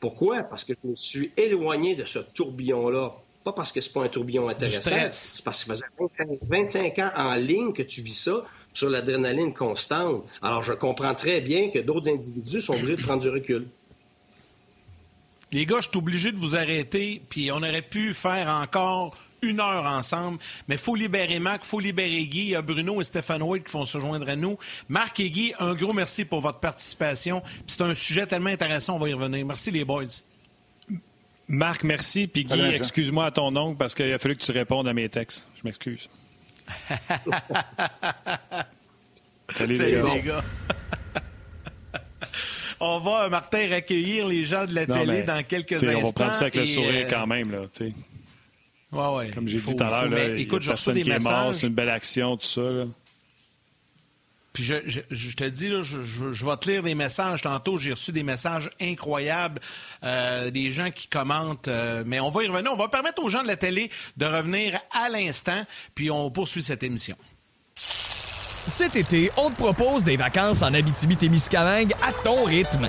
[0.00, 0.42] Pourquoi?
[0.42, 3.14] Parce que je me suis éloigné de ce tourbillon-là.
[3.44, 7.10] Pas parce que c'est pas un tourbillon intéressant, c'est parce que ça faisait 25, ans
[7.16, 10.24] en ligne que tu vis ça sur l'adrénaline constante.
[10.42, 13.68] Alors, je comprends très bien que d'autres individus sont obligés de prendre du recul.
[15.50, 19.60] Les gars, je suis obligé de vous arrêter, puis on aurait pu faire encore une
[19.60, 20.38] heure ensemble.
[20.66, 22.40] Mais il faut libérer Marc, il faut libérer Guy.
[22.40, 24.58] Il y a Bruno et Stéphane White qui vont se joindre à nous.
[24.88, 27.42] Marc et Guy, un gros merci pour votre participation.
[27.66, 29.46] C'est un sujet tellement intéressant, on va y revenir.
[29.46, 30.06] Merci les boys.
[31.48, 32.26] Marc, merci.
[32.26, 35.08] Puis Guy, excuse-moi à ton oncle parce qu'il a fallu que tu répondes à mes
[35.08, 35.46] textes.
[35.56, 36.08] Je m'excuse.
[39.54, 40.44] Salut, les gars.
[42.80, 45.98] on va, Martin, recueillir les gens de la télé dans quelques instants.
[46.02, 47.50] On va prendre ça avec le sourire euh, quand même.
[47.50, 47.60] Là,
[48.92, 49.30] ouais, ouais.
[49.30, 51.90] Comme j'ai dit tout à l'heure, écoute, je personne qui est mort, c'est une belle
[51.90, 52.62] action, tout ça.
[52.62, 52.84] Là.
[54.58, 54.74] Puis je,
[55.08, 57.78] je, te dis, là, je, je, vais te lire des messages tantôt.
[57.78, 59.60] J'ai reçu des messages incroyables,
[60.02, 61.68] euh, des gens qui commentent.
[61.68, 62.72] Euh, mais on va y revenir.
[62.72, 66.64] On va permettre aux gens de la télé de revenir à l'instant, puis on poursuit
[66.64, 67.14] cette émission.
[67.76, 72.88] Cet été, on te propose des vacances en Abitibi-Témiscamingue à ton rythme.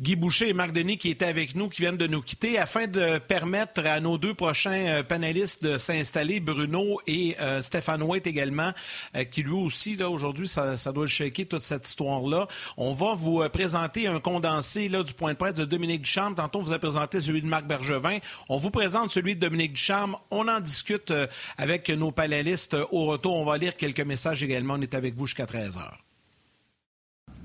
[0.00, 2.86] Guy Boucher et Marc Denis qui étaient avec nous, qui viennent de nous quitter, afin
[2.86, 8.26] de permettre à nos deux prochains euh, panélistes de s'installer, Bruno et euh, Stéphane White
[8.26, 8.72] également,
[9.14, 12.48] euh, qui lui aussi, là, aujourd'hui, ça, doit le shaker toute cette histoire-là.
[12.78, 16.34] On va vous présenter un condensé là, du point de presse de Dominique Ducharme.
[16.34, 18.20] Tantôt, on vous a présenté celui de Marc Bergevin.
[18.48, 20.16] On vous présente celui de Dominique Ducharme.
[20.30, 21.12] On en discute
[21.58, 23.36] avec nos panélistes au retour.
[23.36, 24.74] On va lire quelques messages également.
[24.78, 25.98] On est avec vous jusqu'à 13 heures.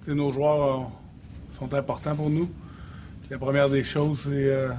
[0.08, 0.90] nos joueurs
[1.56, 2.50] sont importants pour nous.
[3.30, 4.70] la première des choses, c'est euh,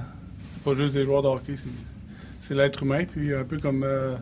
[0.63, 1.55] pas juste des joueurs de hockey,
[2.41, 3.03] c'est l'être humain.
[3.05, 4.15] Puis un peu comme euh,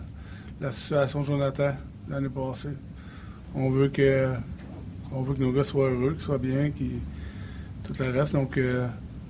[0.62, 1.72] la situation de Jonathan
[2.10, 2.70] l'année passée.
[3.54, 4.34] On veut que
[5.12, 6.72] on veut que nos gars soient heureux, qu'ils soient bien,
[7.84, 8.34] tout le reste.
[8.34, 8.88] Donc euh,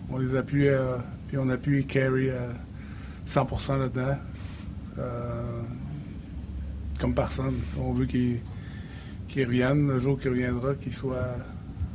[0.09, 0.67] on les appuie
[1.27, 2.49] puis on appuie Carey à
[3.27, 4.17] 100% là-dedans.
[6.99, 7.55] comme personne.
[7.79, 8.39] On veut qu'ils
[9.35, 11.35] reviennent le jour qu'il reviendra, qu'il soit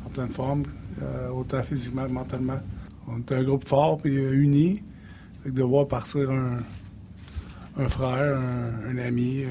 [0.05, 0.65] en pleine forme,
[1.03, 2.61] euh, autant physiquement que mentalement.
[3.09, 4.83] On est un groupe fort et euh, uni.
[5.45, 8.39] de voir partir un, frère,
[8.89, 9.45] un, ami,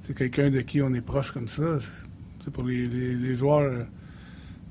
[0.00, 1.78] c'est euh, quelqu'un de qui on est proche comme ça.
[2.40, 3.86] C'est pour les, joueurs,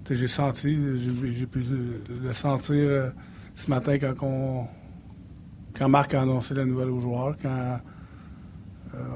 [0.09, 1.63] j'ai senti, j'ai pu
[2.21, 3.11] le sentir
[3.55, 4.67] ce matin quand, on,
[5.73, 7.79] quand Marc a annoncé la nouvelle aux joueurs, quand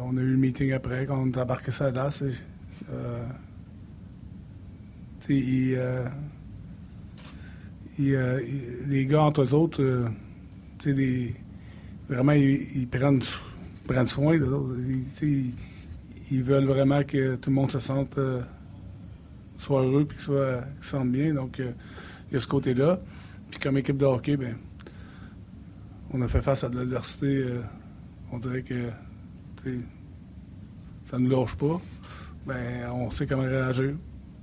[0.04, 2.10] on a eu le meeting après, quand on a embarqué ça là.
[5.30, 6.06] il, euh,
[8.00, 10.08] les gars entre eux autres, euh,
[12.08, 13.22] vraiment, ils, prennent,
[14.08, 14.48] soin de
[15.22, 15.54] Ils,
[16.32, 18.42] ils, veulent vraiment que tout le monde se sente euh,
[19.58, 21.34] soit heureux et qu'ils se sentent bien.
[21.34, 23.00] Donc, il y a ce côté-là.
[23.52, 24.56] Puis comme équipe de hockey, ben,
[26.12, 27.46] on a fait face à de l'adversité.
[28.32, 28.90] on dirait que
[31.04, 31.82] ça ne nous lâche pas.
[32.46, 33.96] Ben, on sait comment réagir.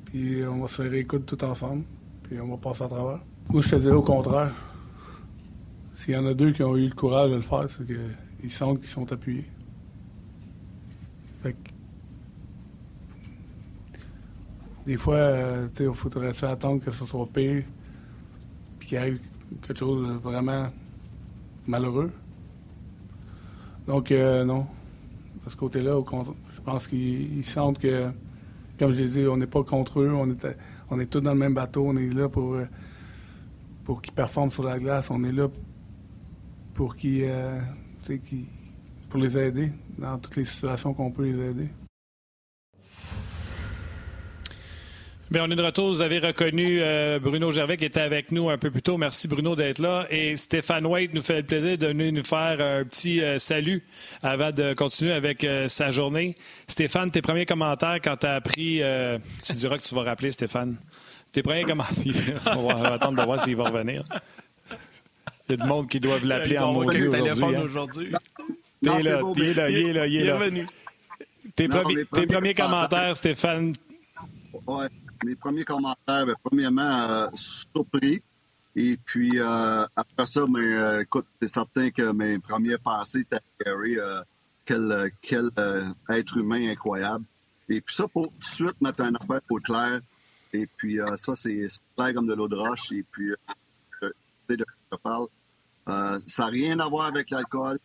[0.06, 1.84] Puis on va se réécouter tout ensemble.
[2.24, 3.20] Puis on va passer à travers.
[3.48, 4.52] Moi, je te dirais au contraire.
[5.94, 8.50] S'il y en a deux qui ont eu le courage de le faire, c'est qu'ils
[8.50, 9.46] sentent qu'ils sont appuyés.
[11.42, 11.70] Fait que,
[14.84, 17.62] des fois, euh, il faudrait attendre que ce soit pire,
[18.80, 19.20] puis qu'il arrive
[19.62, 20.68] quelque chose de vraiment
[21.68, 22.10] malheureux.
[23.86, 24.66] Donc, euh, non.
[25.44, 26.00] De ce côté-là,
[26.52, 28.10] je pense qu'ils sentent que,
[28.76, 30.46] comme je l'ai dit, on n'est pas contre eux, on est,
[30.90, 32.54] on est tous dans le même bateau, on est là pour.
[32.54, 32.66] Euh,
[33.86, 35.10] pour qu'ils performent sur la glace.
[35.10, 35.48] On est là
[36.74, 37.60] pour qu'ils, euh,
[39.08, 41.68] pour les aider dans toutes les situations qu'on peut les aider.
[45.30, 45.88] Bien, on est de retour.
[45.88, 48.96] Vous avez reconnu euh, Bruno Gervais qui était avec nous un peu plus tôt.
[48.96, 50.06] Merci Bruno d'être là.
[50.10, 53.84] Et Stéphane White nous fait le plaisir de nous faire un petit euh, salut
[54.22, 56.34] avant de continuer avec sa journée.
[56.66, 58.82] Stéphane, tes premiers commentaires quand tu as appris,
[59.46, 60.76] tu diras que tu vas rappeler Stéphane.
[61.36, 61.84] T'es prêt comment
[62.46, 64.02] On va attendre de voir s'il va revenir.
[65.46, 67.08] Il y a du monde qui doivent l'appeler en maudit
[67.62, 68.10] aujourd'hui.
[68.14, 68.44] Hein.
[68.82, 70.66] T'es là, t'es là, il est là, il est là.
[71.54, 73.74] Tes, premiers, tes premiers commentaires, Stéphane?
[74.66, 74.88] Ouais.
[75.26, 78.22] mes premiers commentaires, ben, premièrement, surpris.
[78.74, 83.98] Et puis, après ça, mais, écoute, c'est certain que mes premières pensées étaient Gary.
[84.64, 85.50] quel, quel
[86.08, 87.26] être humain incroyable.
[87.68, 90.00] Et puis ça, pour tout de suite mettre un affaire au clair.
[90.52, 92.92] Et puis ça, c'est clair comme de l'eau de roche.
[92.92, 93.30] Et puis,
[94.02, 94.10] euh,
[94.48, 96.20] de quoi je parle.
[96.22, 97.78] ça n'a rien à voir avec l'alcool,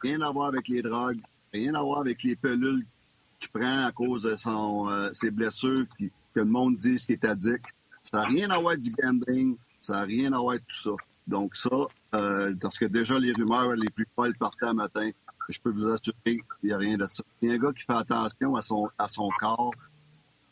[0.00, 1.20] rien à voir avec les drogues,
[1.52, 2.84] rien à voir avec les pelules
[3.40, 7.24] qu'il prend à cause de son, euh, ses blessures, que le monde dit qu'il est
[7.24, 7.64] addict.
[8.02, 10.76] Ça n'a rien à voir avec du gambling, ça n'a rien à voir avec tout
[10.76, 10.90] ça.
[11.26, 15.10] Donc ça, euh, parce que déjà les rumeurs les plus folles partaient un matin,
[15.48, 17.22] je peux vous assurer qu'il n'y a rien de ça.
[17.40, 19.72] Il y a un gars qui fait attention à son, à son corps,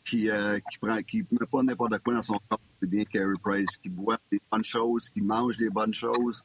[0.05, 3.33] qui, euh, qui prend, qui met pas n'importe quoi dans son corps, c'est bien Carey
[3.41, 6.43] Price, qui boit des bonnes choses, qui mange des bonnes choses.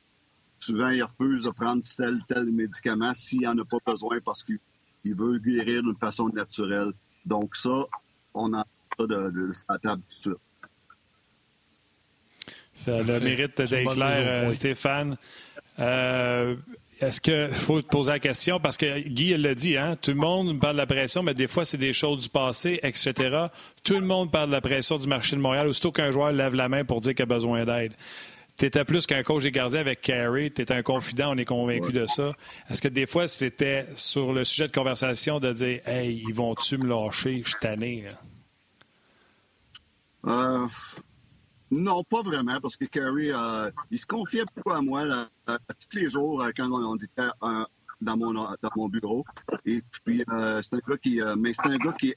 [0.61, 4.59] Souvent, il refuse de prendre tel tel médicament s'il n'en a pas besoin parce qu'il
[5.05, 6.93] veut guérir d'une façon naturelle.
[7.25, 7.87] Donc ça,
[8.35, 8.65] on a
[8.99, 10.35] ça de, de, la table tout de suite.
[12.75, 15.17] Ça a le mérite d'être clair, euh, Stéphane.
[15.81, 16.57] Euh,
[17.01, 18.59] est-ce qu'il faut te poser la question?
[18.61, 19.95] Parce que Guy l'a dit, hein?
[20.01, 22.81] tout le monde parle de la pression, mais des fois, c'est des choses du passé,
[22.83, 23.47] etc.
[23.85, 26.55] Tout le monde parle de la pression du marché de Montréal, aussitôt qu'un joueur lève
[26.55, 27.93] la main pour dire qu'il a besoin d'aide.
[28.57, 31.45] Tu étais plus qu'un coach des gardiens avec Carey, tu étais un confident, on est
[31.45, 32.33] convaincu de ça.
[32.69, 36.77] Est-ce que des fois, c'était sur le sujet de conversation de dire Hey, ils vont-tu
[36.79, 37.43] me lâcher?
[37.45, 38.05] Je suis.
[40.27, 40.67] Euh,
[41.71, 45.99] non, pas vraiment, parce que Kerry, euh, il se confiait beaucoup à moi là, tous
[45.99, 47.65] les jours euh, quand on, était euh,
[48.01, 49.25] dans, mon, dans mon bureau.
[49.67, 52.15] Et puis, c'est un gars qui, mais c'est un gars qui,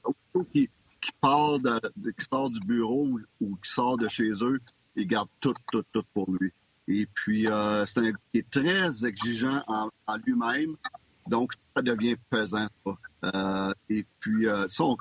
[0.54, 0.70] qui,
[1.02, 4.62] qui de, qui sort du bureau ou, qui sort de chez eux,
[4.96, 6.52] il garde tout, tout, tout pour lui.
[6.88, 9.90] Et puis, c'est un gars qui est très exigeant en,
[10.26, 10.78] lui-même.
[11.28, 12.68] Donc, ça devient pesant.
[13.90, 14.96] et puis, sans,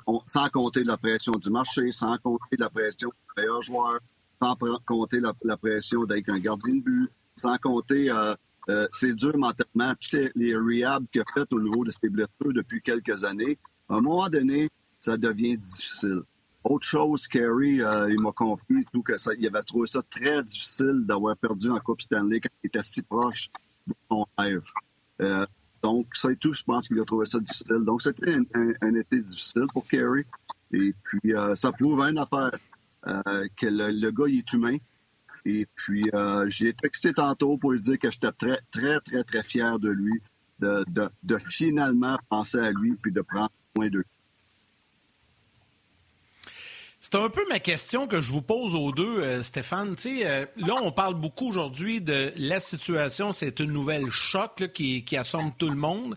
[0.52, 4.00] compter la pression du marché, sans compter la pression des meilleurs joueurs,
[4.40, 8.34] sans compter la, pression d'être un gardien de but, sans compter, euh,
[8.68, 12.80] euh, c'est mentalement, tous les, rehabs qu'il a fait au niveau de ses blessures depuis
[12.82, 13.58] quelques années.
[13.88, 16.22] À un moment donné, ça devient difficile.
[16.64, 20.42] Autre chose, Kerry, euh, il m'a confié tout que ça, il avait trouvé ça très
[20.42, 23.50] difficile d'avoir perdu en Coupe Stanley quand il était si proche
[23.86, 24.62] de son rêve.
[25.82, 27.82] donc, ça et tout, je pense qu'il a trouvé ça difficile.
[27.84, 30.24] Donc, c'était un, été difficile pour Kerry.
[30.72, 32.52] Et puis, ça prouve une affaire.
[33.06, 34.76] Euh, que le, gars, il est humain.
[35.46, 39.42] Et puis, euh, j'ai texté tantôt pour lui dire que j'étais très, très, très, très
[39.42, 40.20] fier de lui,
[40.58, 40.84] de,
[41.22, 44.04] de, finalement penser à lui puis de prendre soin de lui.
[47.00, 49.96] C'est un peu ma question que je vous pose aux deux, euh, Stéphane.
[50.56, 53.32] là, on parle beaucoup aujourd'hui de la situation.
[53.32, 56.14] C'est une nouvelle choc qui, qui assomme tout le monde.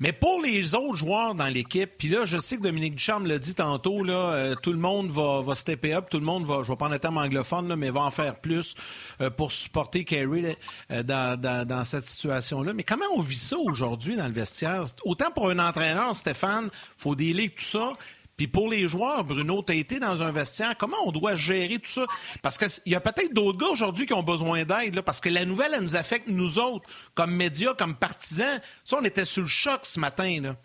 [0.00, 3.40] Mais pour les autres joueurs dans l'équipe, puis là, je sais que Dominique Ducharme l'a
[3.40, 6.62] dit tantôt, là, euh, tout le monde va, va stepper up, tout le monde va,
[6.62, 8.76] je vais prendre le terme anglophone, là, mais va en faire plus
[9.20, 10.56] euh, pour supporter Kerry
[10.92, 12.74] euh, dans, dans, dans, cette situation-là.
[12.74, 14.84] Mais comment on vit ça aujourd'hui dans le vestiaire?
[15.04, 17.94] Autant pour un entraîneur, Stéphane, faut délire tout ça,
[18.38, 20.76] puis pour les joueurs, Bruno, tu as été dans un vestiaire.
[20.78, 22.06] Comment on doit gérer tout ça?
[22.40, 25.44] Parce qu'il y a peut-être d'autres gars aujourd'hui qui ont besoin d'aide, parce que la
[25.44, 28.60] nouvelle, elle nous affecte nous autres, comme médias, comme partisans.
[28.84, 30.38] Ça, on était sous le choc ce matin.
[30.40, 30.56] Là.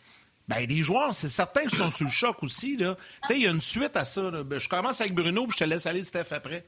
[0.48, 2.78] Ben, les joueurs, c'est certain qu'ils sont sous le choc aussi.
[2.78, 2.86] Tu
[3.26, 4.30] sais, il y a une suite à ça.
[4.44, 6.64] Ben, je commence avec Bruno, puis je te laisse aller, Steph, après.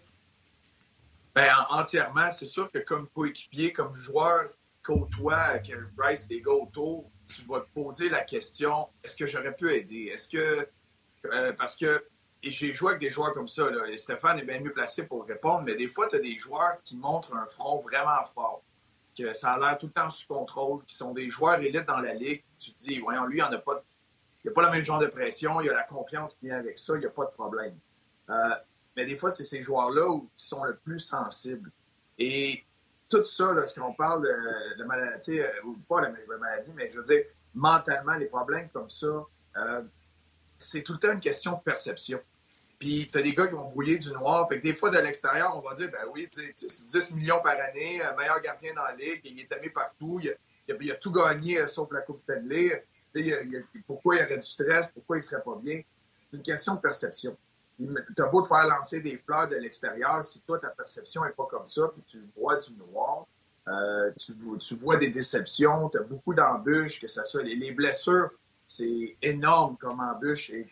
[1.36, 2.32] Ben, entièrement.
[2.32, 4.50] C'est sûr que comme coéquipier, comme joueur,
[4.82, 9.56] côtoie Kevin Bryce, des gars autour, tu vas te poser la question est-ce que j'aurais
[9.56, 10.12] pu aider?
[10.12, 10.68] Est-ce que
[11.34, 12.04] euh, parce que
[12.52, 13.68] j'ai joué avec des joueurs comme ça.
[13.88, 16.82] et Stéphane est bien mieux placé pour répondre, mais des fois, tu as des joueurs
[16.84, 18.62] qui montrent un front vraiment fort,
[19.18, 22.00] que ça a l'air tout le temps sous contrôle, qui sont des joueurs élites dans
[22.00, 22.44] la ligue.
[22.60, 23.84] Tu te dis, voyons, lui, il n'a pas,
[24.44, 26.78] il a pas le même genre de pression, il a la confiance qui vient avec
[26.78, 27.78] ça, il n'y a pas de problème.
[28.30, 28.50] Euh,
[28.96, 31.72] mais des fois, c'est ces joueurs-là qui sont le plus sensibles.
[32.18, 32.64] Et
[33.10, 34.24] tout ça, lorsqu'on parle
[34.78, 38.90] de, maladie, euh, ou pas de maladie, mais je veux dire, mentalement, les problèmes comme
[38.90, 39.26] ça,
[40.58, 42.20] c'est tout le temps une question de perception.
[42.80, 44.48] Puis, tu as des gars qui vont brouiller du noir.
[44.50, 47.54] Fait que des fois, de l'extérieur, on va dire, ben oui, c'est 10 millions par
[47.54, 51.68] année, meilleur gardien dans la ligue, il est aimé partout, il a, tout gagné euh,
[51.68, 52.84] sauf la Coupe Stanley.
[53.88, 55.82] pourquoi il aurait du stress, pourquoi il serait pas bien?
[56.30, 57.38] C'est une question de perception.
[57.78, 61.32] Tu as beau te faire lancer des fleurs de l'extérieur, si toi, ta perception n'est
[61.32, 63.26] pas comme ça, puis tu vois du noir,
[63.68, 68.32] euh, tu, vois des déceptions, tu as beaucoup d'embûches, que ça soit les blessures
[68.68, 70.68] c'est énorme comme embûche et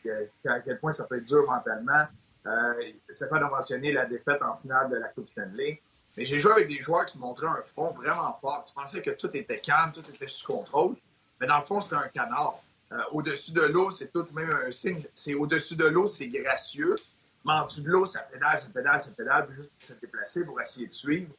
[0.45, 2.05] à quel point ça peut être dur mentalement.
[2.45, 2.73] Euh,
[3.09, 5.81] Stéphane a mentionné la défaite en finale de la Coupe Stanley.
[6.17, 8.63] Mais j'ai joué avec des joueurs qui montraient un front vraiment fort.
[8.67, 10.95] Tu pensais que tout était calme, tout était sous contrôle.
[11.39, 12.61] Mais dans le fond, c'était un canard.
[12.91, 15.01] Euh, au-dessus de l'eau, c'est tout même un signe.
[15.15, 16.95] C'est au-dessus de l'eau, c'est gracieux.
[17.43, 20.87] mordu de l'eau, ça pédale, ça pédale, ça pédale, juste pour se déplacer, pour essayer
[20.87, 21.31] de suivre.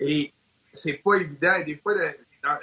[0.00, 0.32] Et
[0.72, 1.54] c'est pas évident.
[1.54, 1.94] Et des fois,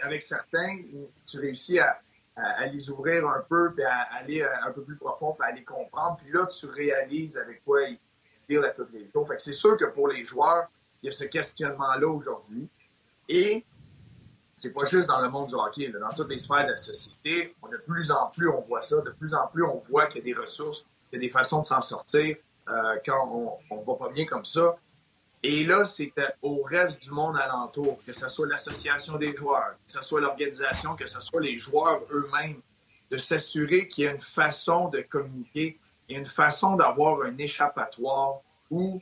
[0.02, 0.80] avec certains,
[1.26, 2.02] tu réussis à,
[2.36, 5.52] à, les ouvrir un peu, puis à, aller euh, un peu plus profond, puis à
[5.54, 6.18] les comprendre.
[6.18, 8.00] Puis là, tu réalises avec quoi ils
[8.48, 9.28] deal à tous les jours.
[9.28, 10.68] Fait que c'est sûr que pour les joueurs,
[11.02, 12.68] il y a ce questionnement-là aujourd'hui.
[13.30, 13.64] Et
[14.56, 17.56] c'est pas juste dans le monde du hockey, dans toutes les sphères de la société,
[17.72, 20.32] de plus en plus on voit ça, de plus en plus on voit qu'il y
[20.32, 22.36] a des ressources, qu'il y a des façons de s'en sortir
[22.70, 24.76] euh, quand on, ne va pas bien comme ça.
[25.46, 29.92] Et là, c'est au reste du monde alentour, que ce soit l'association des joueurs, que
[29.92, 32.62] ce soit l'organisation, que ce soit les joueurs eux-mêmes,
[33.12, 35.78] de s'assurer qu'il y a une façon de communiquer,
[36.08, 38.40] il y a une façon d'avoir un échappatoire
[38.72, 39.02] où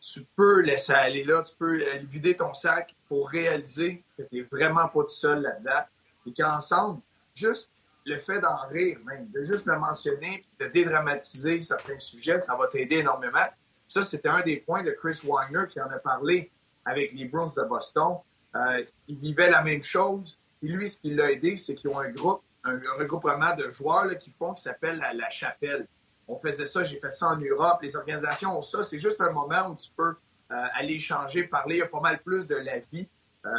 [0.00, 4.42] tu peux laisser aller là, tu peux vider ton sac pour réaliser que tu n'es
[4.42, 5.84] vraiment pas tout seul là-dedans
[6.26, 7.00] et qu'ensemble,
[7.34, 7.70] juste
[8.06, 12.68] le fait d'en rire même, de juste le mentionner, de dédramatiser certains sujets, ça va
[12.68, 13.46] t'aider énormément.
[13.88, 16.50] Ça, c'était un des points de Chris Weiner qui en a parlé
[16.84, 18.18] avec les Bruins de Boston.
[18.54, 20.38] Euh, ils vivaient la même chose.
[20.62, 24.18] Et lui, ce qui l'a aidé, c'est qu'ils ont un groupe, un, regroupement de joueurs
[24.18, 25.86] qui font qui s'appelle la, Chapelle.
[26.26, 27.78] On faisait ça, j'ai fait ça en Europe.
[27.82, 28.82] Les organisations ont ça.
[28.82, 30.14] C'est juste un moment où tu peux
[30.50, 31.76] euh, aller échanger, parler.
[31.76, 33.08] Il y a pas mal plus de la vie
[33.46, 33.50] euh,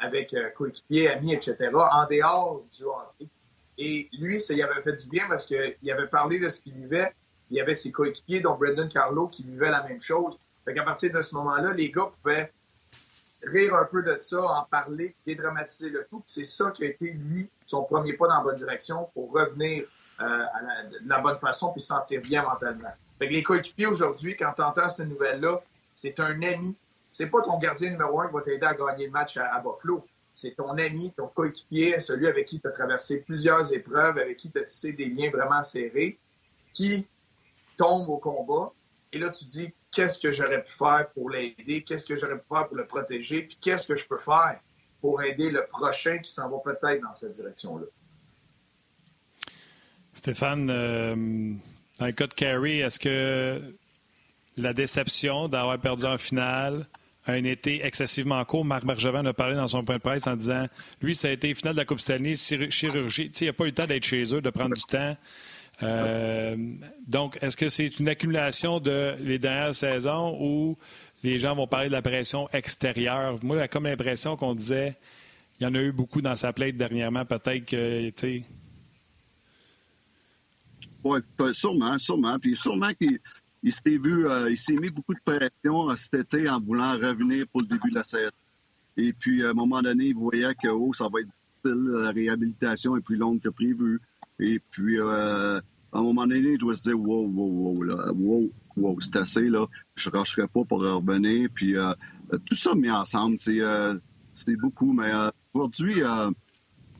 [0.00, 3.28] avec coéquipiers, amis, etc., en dehors du hockey.
[3.78, 6.74] Et lui, ça y avait fait du bien parce qu'il avait parlé de ce qu'il
[6.74, 7.14] vivait
[7.50, 10.38] il y avait ses coéquipiers, dont Brendan Carlo, qui vivaient la même chose.
[10.64, 12.52] Fait qu'à partir de ce moment-là, les gars pouvaient
[13.42, 16.22] rire un peu de ça, en parler, dédramatiser le tout.
[16.26, 19.84] C'est ça qui a été, lui, son premier pas dans la bonne direction pour revenir
[20.20, 22.92] euh, à la, de la bonne façon puis se sentir bien mentalement.
[23.18, 25.60] Fait les coéquipiers aujourd'hui, quand tu entends cette nouvelle-là,
[25.94, 26.76] c'est un ami.
[27.10, 30.06] C'est pas ton gardien numéro un qui va t'aider à gagner le match à, Buffalo.
[30.34, 34.50] C'est ton ami, ton coéquipier, celui avec qui tu as traversé plusieurs épreuves, avec qui
[34.50, 36.18] tu as tissé des liens vraiment serrés,
[36.74, 37.08] qui
[37.78, 38.72] tombe au combat.
[39.12, 41.82] Et là, tu dis, qu'est-ce que j'aurais pu faire pour l'aider?
[41.82, 43.42] Qu'est-ce que j'aurais pu faire pour le protéger?
[43.42, 44.60] Puis qu'est-ce que je peux faire
[45.00, 47.86] pour aider le prochain qui s'en va peut-être dans cette direction-là?
[50.12, 51.14] Stéphane, euh,
[51.98, 53.62] dans le cas de Carey, est-ce que
[54.56, 56.86] la déception d'avoir perdu en finale,
[57.26, 58.64] un été excessivement court?
[58.64, 60.66] Marc Bergevin a parlé dans son point de presse en disant
[61.00, 63.30] lui, ça a été finale de la Coupe Stanley, chirurgie.
[63.40, 65.16] Il n'a pas eu le temps d'être chez eux, de prendre du temps.
[65.82, 66.56] Euh,
[67.06, 70.76] donc, est-ce que c'est une accumulation de les dernières saisons ou
[71.22, 73.38] les gens vont parler de la pression extérieure?
[73.42, 74.96] Moi, j'ai comme l'impression qu'on disait
[75.60, 77.24] il y en a eu beaucoup dans sa plainte dernièrement.
[77.24, 78.10] Peut-être que,
[81.04, 81.20] Oui,
[81.52, 82.38] sûrement, sûrement.
[82.38, 86.60] Puis sûrement qu'il s'est vu, euh, il s'est mis beaucoup de pression cet été en
[86.60, 88.30] voulant revenir pour le début de la saison.
[88.96, 91.28] Et puis, à un moment donné, il voyait que oh, ça va être
[91.64, 94.00] difficile, la réhabilitation est plus longue que prévu.
[94.40, 95.58] Et puis, euh,
[95.92, 99.16] à un moment donné, il doit se dire, wow, wow, wow, là, wow, wow, c'est
[99.16, 99.66] assez, là.
[99.96, 101.48] Je rusherai pas pour revenir.
[101.54, 101.92] Puis, euh,
[102.46, 103.94] tout ça mis ensemble, c'est, euh,
[104.32, 104.92] c'est beaucoup.
[104.92, 106.30] Mais euh, aujourd'hui, euh,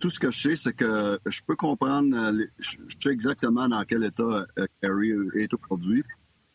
[0.01, 4.05] tout ce que je sais, c'est que je peux comprendre, je, sais exactement dans quel
[4.05, 4.47] état
[4.81, 6.03] Carrie est aujourd'hui.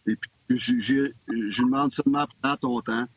[0.07, 1.13] Et puis, je lui
[1.59, 3.07] demande seulement, prends ton temps.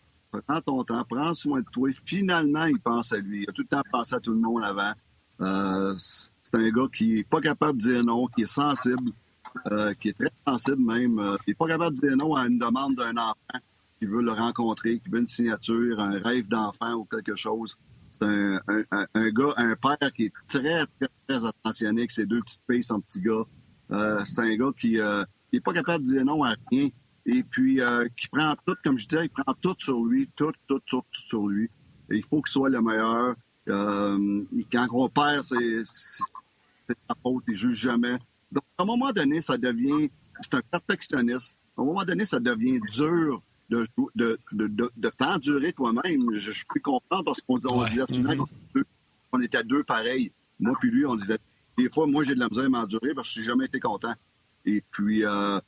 [0.47, 1.89] Prends ton temps, prends soin de toi.
[2.05, 3.43] Finalement, il pense à lui.
[3.43, 4.93] Il a tout le temps pensé à tout le monde avant.
[5.41, 5.95] Euh,
[6.47, 9.11] c'est un gars qui est pas capable de dire non, qui est sensible,
[9.73, 11.19] euh, qui est très sensible même.
[11.19, 13.59] Euh, il est pas capable de dire non à une demande d'un enfant
[13.99, 17.77] qui veut le rencontrer, qui veut une signature, un rêve d'enfant ou quelque chose.
[18.13, 22.41] C'est un, un, gars, un père qui est très, très, très attentionné avec ses deux
[22.43, 23.45] petites filles, son petit gars.
[23.91, 26.91] Euh, c'est un gars qui, euh, est pas capable de dire non à rien.
[27.27, 30.53] Et puis, euh, qui prend tout, comme je disais, il prend tout sur lui, tout,
[30.69, 31.69] tout, tout, tout sur lui.
[32.11, 33.35] Et il faut qu'il soit le meilleur.
[33.69, 38.19] Euh, quand on perd, c'est sa faute, il juge jamais.
[38.53, 40.09] Donc, à un moment donné, ça devient,
[40.41, 41.57] c'est un perfectionniste.
[41.77, 46.35] À un moment donné, ça devient dur de, de, de, de, de t'endurer toi-même.
[46.35, 48.45] Je, je, peux comprendre parce qu'on on disait mm-hmm.
[49.33, 50.33] on était deux pareils.
[50.61, 51.39] Moi puis lui, on était,
[51.77, 53.81] des fois, moi, j'ai de la misère à m'endurer parce que je n'ai jamais été
[53.81, 54.15] content.
[54.65, 55.59] Et puis, euh,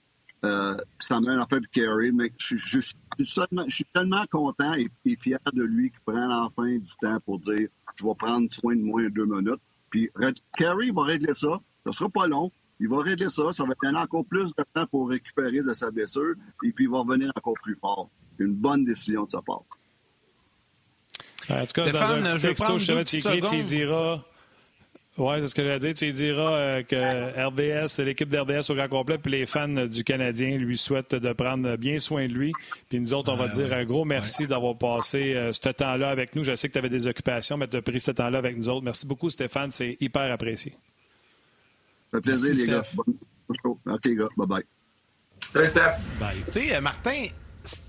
[0.44, 2.80] euh, ça m'a fait de Carey, mais je, je,
[3.18, 7.68] je, suis tellement content et, fier de lui qu'il prend enfin du temps pour dire
[7.98, 9.60] je vais prendre soin de moi en deux minutes.
[9.90, 10.10] Puis
[10.56, 11.60] Carey va régler ça.
[11.84, 12.50] Ça sera pas long.
[12.80, 13.50] Il va régler ça.
[13.52, 16.34] Ça va prendre encore plus de temps pour récupérer de sa blessure.
[16.64, 18.08] Et puis il va revenir encore plus fort.
[18.38, 19.64] Une bonne décision de sa part.
[21.50, 24.22] En tout cas, Stéphane, dans un je tu diras
[25.18, 25.94] oui, c'est ce que j'allais dire.
[25.94, 30.56] Tu diras euh, que RDS, l'équipe d'RDS au grand complet, puis les fans du Canadien
[30.56, 32.52] lui souhaitent de prendre bien soin de lui.
[32.88, 36.36] Puis nous autres, on va dire un gros merci d'avoir passé euh, ce temps-là avec
[36.36, 36.44] nous.
[36.44, 38.68] Je sais que tu avais des occupations, mais tu as pris ce temps-là avec nous
[38.68, 38.84] autres.
[38.84, 39.70] Merci beaucoup, Stéphane.
[39.70, 40.72] C'est hyper apprécié.
[42.10, 42.82] Ça fait plaisir, les gars.
[43.64, 44.28] OK, gars.
[44.36, 44.64] Bye-bye.
[45.50, 45.94] Salut, Steph.
[46.46, 47.26] Tu sais, euh, Martin,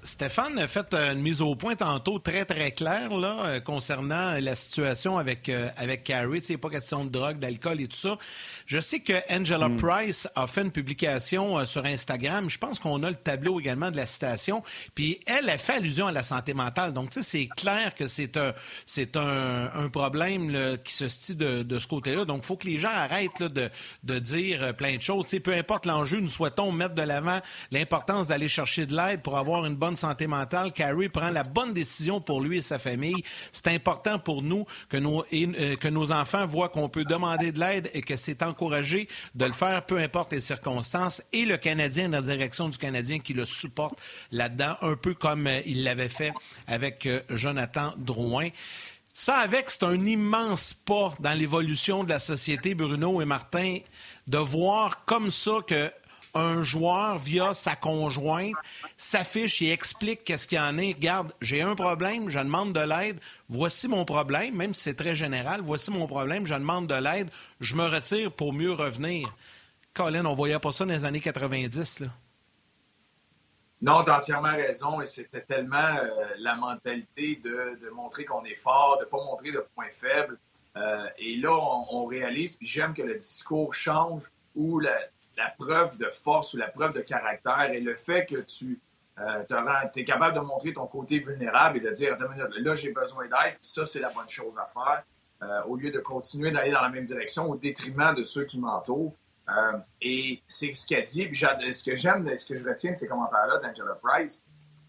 [0.03, 4.55] Stéphane a fait une mise au point tantôt très, très claire là, euh, concernant la
[4.55, 6.39] situation avec, euh, avec Carrie.
[6.49, 8.17] Il pas question de drogue, d'alcool et tout ça.
[8.65, 9.77] Je sais que Angela Hmm.
[9.77, 12.49] Price a fait une publication euh, sur Instagram.
[12.49, 14.63] Je pense qu'on a le tableau également de la citation.
[14.95, 16.93] Puis elle a fait allusion à la santé mentale.
[16.93, 18.53] Donc, tu sais, c'est clair que c'est un,
[18.85, 22.25] c'est un, un problème là, qui se situe de, de ce côté-là.
[22.25, 23.69] Donc, il faut que les gens arrêtent là, de,
[24.03, 25.27] de dire euh, plein de choses.
[25.43, 27.39] Peu importe l'enjeu, nous souhaitons mettre de l'avant
[27.71, 30.71] l'importance d'aller chercher de l'aide pour avoir une bonne santé mentale.
[30.71, 33.23] Carrie prend la bonne décision pour lui et sa famille.
[33.51, 37.59] C'est important pour nous que nos, euh, que nos enfants voient qu'on peut demander de
[37.59, 41.21] l'aide et que c'est encouragé de le faire, peu importe les circonstances.
[41.33, 43.99] Et le Canadien, la direction du Canadien, qui le supporte
[44.31, 46.33] là-dedans, un peu comme euh, il l'avait fait
[46.67, 48.49] avec euh, Jonathan Drouin.
[49.13, 53.79] Ça avec, c'est un immense pas dans l'évolution de la société, Bruno et Martin,
[54.27, 55.91] de voir comme ça que
[56.33, 58.55] un joueur, via sa conjointe,
[58.97, 60.93] s'affiche et explique qu'est-ce qu'il y en est.
[60.93, 63.19] Regarde, j'ai un problème, je demande de l'aide.
[63.49, 65.61] Voici mon problème, même si c'est très général.
[65.63, 67.29] Voici mon problème, je demande de l'aide.
[67.59, 69.33] Je me retire pour mieux revenir.
[69.93, 72.07] Colin, on voyait pas ça dans les années 90, là.
[73.81, 74.99] Non, tu entièrement raison.
[75.01, 79.51] Et c'était tellement euh, la mentalité de, montrer qu'on est fort, de ne pas montrer
[79.51, 80.37] de points faibles.
[80.75, 84.23] Euh, et là, on, on réalise, puis j'aime que le discours change
[84.55, 84.97] où la,
[85.39, 88.79] la preuve de force ou la preuve de caractère et le fait que tu
[89.19, 89.43] euh,
[89.95, 93.85] es capable de montrer ton côté vulnérable et de dire là, j'ai besoin d'aide, ça,
[93.85, 95.03] c'est la bonne chose à faire,
[95.41, 98.59] euh, au lieu de continuer d'aller dans la même direction au détriment de ceux qui
[98.59, 99.15] m'entourent.
[99.49, 101.25] Euh, et c'est ce qu'elle dit.
[101.25, 104.43] Puis ce que j'aime, ce que je retiens de ces commentaires-là d'Angela Price,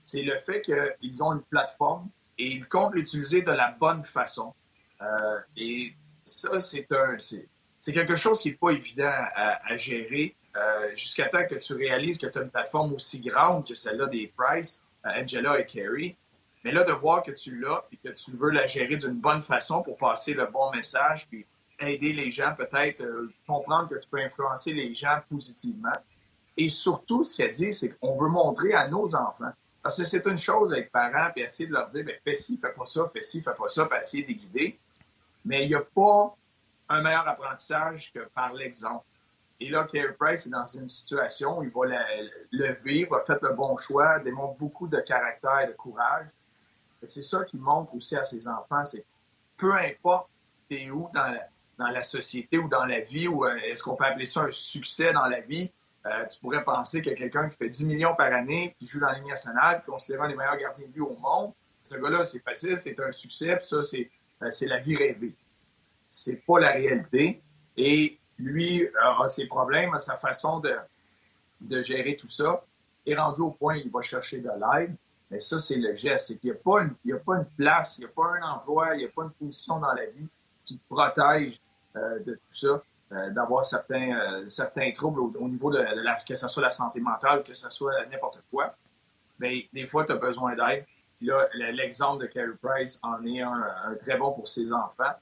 [0.05, 4.53] c'est le fait qu'ils ont une plateforme et ils comptent l'utiliser de la bonne façon.
[5.01, 5.94] Euh, et
[6.24, 7.48] ça, c'est un, c'est,
[7.92, 12.26] quelque chose qui n'est pas évident à gérer euh, jusqu'à temps que tu réalises que
[12.26, 16.16] tu as une plateforme aussi grande que celle-là des Price, euh, Angela et Carey.
[16.64, 19.42] Mais là, de voir que tu l'as et que tu veux la gérer d'une bonne
[19.42, 21.46] façon pour passer le bon message, puis
[21.78, 25.96] aider les gens, peut-être euh, comprendre que tu peux influencer les gens positivement.
[26.57, 29.53] Et surtout, ce qu'elle dit, c'est qu'on veut montrer à nos enfants.
[29.82, 32.59] Parce que c'est une chose avec parents, puis essayer de leur dire, ben, fais ci,
[32.61, 34.78] fais pas ça, fais ci, fais pas ça, puis essayer de guider.
[35.44, 36.36] Mais il n'y a pas
[36.90, 39.05] un meilleur apprentissage que par l'exemple.
[39.61, 42.06] Et là, Carey Price est dans une situation où il va la-
[42.50, 46.28] le vivre, a fait le bon choix, démontre beaucoup de caractère et de courage.
[47.04, 49.04] C'est ça qu'il montre aussi à ses enfants, c'est
[49.56, 50.28] peu importe
[50.68, 51.36] t'es où dans
[51.78, 55.12] la, société ou dans la vie, ou euh, est-ce qu'on peut appeler ça un succès
[55.12, 55.70] dans la vie,
[56.06, 59.08] euh, tu pourrais penser que quelqu'un qui fait 10 millions par année, qui joue dans
[59.08, 61.52] la Ligue nationale, considérant les meilleurs gardiens de but au monde,
[61.82, 64.11] ce gars-là, c'est facile, c'est un succès, puis ça, c'est
[64.42, 65.34] euh, la vie rêvée.
[66.08, 67.42] C'est pas la réalité.
[67.76, 68.91] Et lui euh,
[69.24, 72.62] a ses problèmes, sa façon de, gérer tout ça.
[73.07, 74.95] Et rendu au point, il va chercher de l'aide.
[75.30, 76.28] Mais ça, c'est le geste.
[76.28, 79.05] C'est qu'il n'y a, pas une- place, il n'y a pas un emploi, il n'y
[79.05, 80.28] a pas une position dans la vie
[80.64, 81.59] qui te protège
[81.97, 82.82] euh, de tout ça,
[83.12, 87.01] euh, d'avoir certains, euh, troubles au, au niveau de, la, que ce soit la santé
[87.01, 88.74] mentale, que ce soit n'importe quoi.
[89.38, 90.84] Mais des fois, tu as besoin d'aide.
[91.22, 95.12] Là, le- l'exemple de Carey Price en est un, très bon pour ses enfants, euh,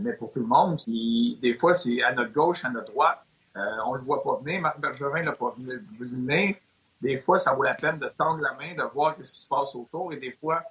[0.00, 3.22] mais pour tout le monde, qui, des fois, c'est à notre gauche, à notre droite.
[3.56, 4.60] Euh, on le voit pas venir.
[4.60, 6.56] Marc Bergevin l'a pas vu venir.
[7.00, 9.48] Des fois, ça vaut la peine de tendre la main, de voir ce qui se
[9.48, 10.12] passe autour.
[10.12, 10.62] Et des fois,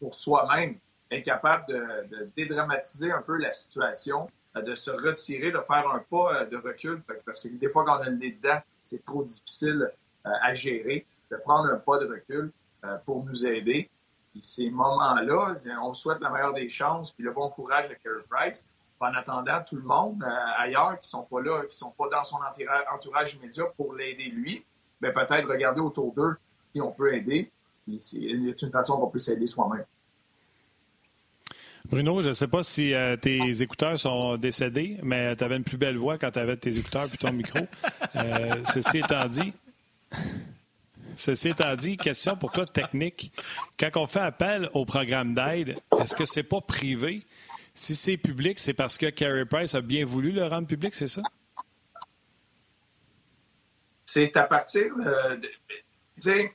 [0.00, 0.76] pour soi-même,
[1.10, 5.88] être capable de, de dédramatiser un peu la situation, euh, de se retirer, de faire
[5.90, 7.02] un pas euh, de recul.
[7.24, 9.90] Parce que des fois, quand on nez dedans, c'est trop difficile
[10.26, 11.06] euh, à gérer.
[11.30, 12.52] De prendre un pas de recul
[12.84, 13.88] euh, pour nous aider.
[14.32, 18.24] Puis ces moments-là, on souhaite la meilleure des chances, puis le bon courage de Carey
[18.28, 18.64] Price.
[19.00, 22.22] En attendant, tout le monde euh, ailleurs qui sont pas là, qui sont pas dans
[22.22, 22.38] son
[22.94, 24.64] entourage, immédiat pour l'aider lui,
[25.00, 26.36] ben peut-être regarder autour d'eux
[26.72, 27.50] qui on peut aider.
[27.84, 28.20] Puis c'est
[28.54, 29.84] c'est une façon qu'on peut s'aider soi-même.
[31.86, 35.64] Bruno, je ne sais pas si euh, tes écouteurs sont décédés, mais tu avais une
[35.64, 37.58] plus belle voix quand tu avais tes écouteurs puis ton micro.
[38.14, 39.54] Euh, ceci étant dit,
[41.16, 43.32] ceci étant dit, question pour toi technique.
[43.78, 47.24] Quand on fait appel au programme d'aide, est-ce que c'est pas privé?
[47.74, 51.08] Si c'est public, c'est parce que Carey Price a bien voulu le rendre public, c'est
[51.08, 51.22] ça?
[54.12, 55.36] c'est à partir de.
[55.36, 56.50] de-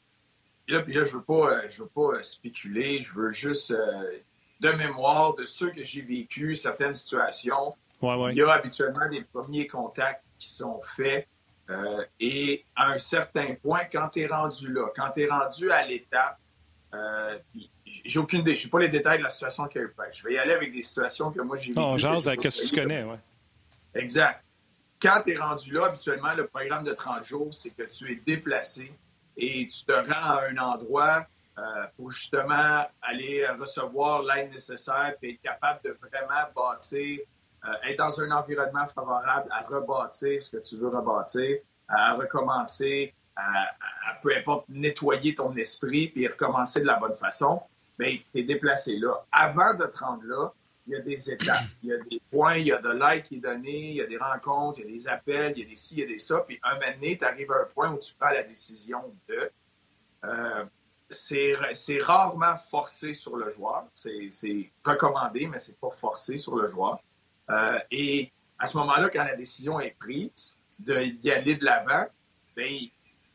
[0.67, 4.19] là, je veux pas, euh, je veux pas euh, spéculer, je veux juste euh,
[4.59, 7.75] de mémoire de ceux que j'ai vécu, certaines situations.
[8.01, 8.33] Ouais, ouais.
[8.33, 11.27] Il y a habituellement des premiers contacts qui sont faits.
[11.69, 15.69] Euh, et à un certain point, quand tu es rendu là, quand tu es rendu
[15.71, 16.39] à l'étape,
[16.93, 17.37] euh,
[17.85, 19.93] j'ai aucune idée, je sais pas les détails de la situation qu'il y a eu.
[20.13, 21.79] Je vais y aller avec des situations que moi j'ai vécues.
[21.79, 23.19] On jase avec ce que tu connais, ouais.
[23.95, 24.43] Exact.
[25.01, 28.15] quand tu es rendu là, habituellement, le programme de 30 jours, c'est que tu es
[28.25, 28.93] déplacé
[29.35, 31.25] et tu te rends à un endroit
[31.57, 31.63] euh,
[31.97, 37.19] pour justement aller recevoir l'aide nécessaire et être capable de vraiment bâtir,
[37.87, 43.69] être dans un environnement favorable à rebâtir ce que tu veux rebâtir, à recommencer, à,
[44.21, 47.61] peu importe, nettoyer ton esprit puis recommencer de la bonne façon.
[47.99, 49.13] Bien, tu es déplacé là.
[49.31, 50.51] Avant de te rendre là,
[50.87, 53.23] il y a des étapes, il y a des points, il y a de l'aide
[53.23, 55.65] qui est donné, il y a des rencontres, il y a des appels, il y
[55.65, 56.39] a des ci, il y a des ça.
[56.47, 59.51] Puis un moment donné, tu arrives à un point où tu prends la décision de.
[60.23, 60.65] Euh,
[61.09, 61.53] c'est
[62.01, 63.85] rarement forcé sur le joueur.
[63.93, 66.99] C'est recommandé, mais c'est pas forcé sur le joueur.
[67.49, 72.05] Euh, et à ce moment-là, quand la décision est prise d'y aller de l'avant,
[72.55, 72.67] bien,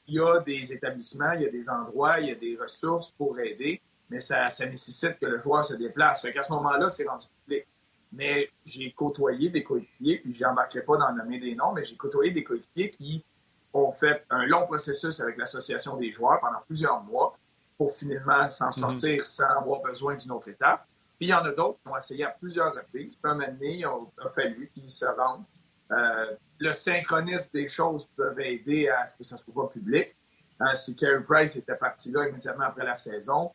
[0.07, 3.11] il y a des établissements, il y a des endroits, il y a des ressources
[3.13, 3.81] pour aider
[4.13, 6.21] mais ça, nécessite que le joueur se déplace.
[6.21, 7.67] Fait qu'à ce moment-là, c'est rendu public.
[8.13, 11.97] Mais j'ai côtoyé des coéquipiers, puis je n'embarquerai pas dans nommer des noms, mais j'ai
[11.97, 13.25] côtoyé des coéquipiers qui
[13.73, 17.39] ont fait un long processus avec l'association des joueurs pendant plusieurs mois
[17.79, 18.73] pour finalement s'en mhm.
[18.73, 20.87] sortir sans avoir besoin d'une autre étape.
[21.23, 23.15] Il y en a d'autres qui ont essayé à plusieurs reprises.
[23.15, 25.45] Puis il a, fallu qu'ils se rendent.
[25.93, 30.17] Euh, le synchronisme des choses peut aider à ce que ça soit pas public.
[30.61, 33.53] Euh, si Carey Price était parti là immédiatement après la saison,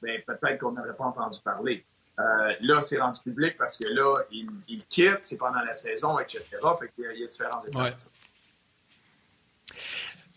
[0.00, 1.84] ben, peut-être qu'on n'aurait pas entendu parler.
[2.18, 6.42] Euh, là, c'est rendu public parce que là, il, quitte, c'est pendant la saison, etc.
[6.78, 7.96] Fait qu'il y a différentes étapes.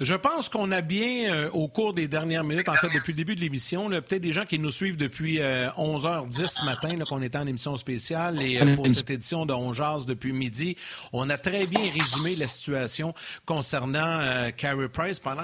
[0.03, 3.17] Je pense qu'on a bien, euh, au cours des dernières minutes, en fait, depuis le
[3.17, 7.21] début de l'émission, peut-être des gens qui nous suivent depuis 11h10 euh, ce matin, qu'on
[7.21, 9.71] était en émission spéciale, et euh, pour cette édition de On
[10.05, 10.75] depuis midi,
[11.13, 13.13] on a très bien résumé la situation
[13.45, 14.19] concernant
[14.57, 15.43] Carey Price pendant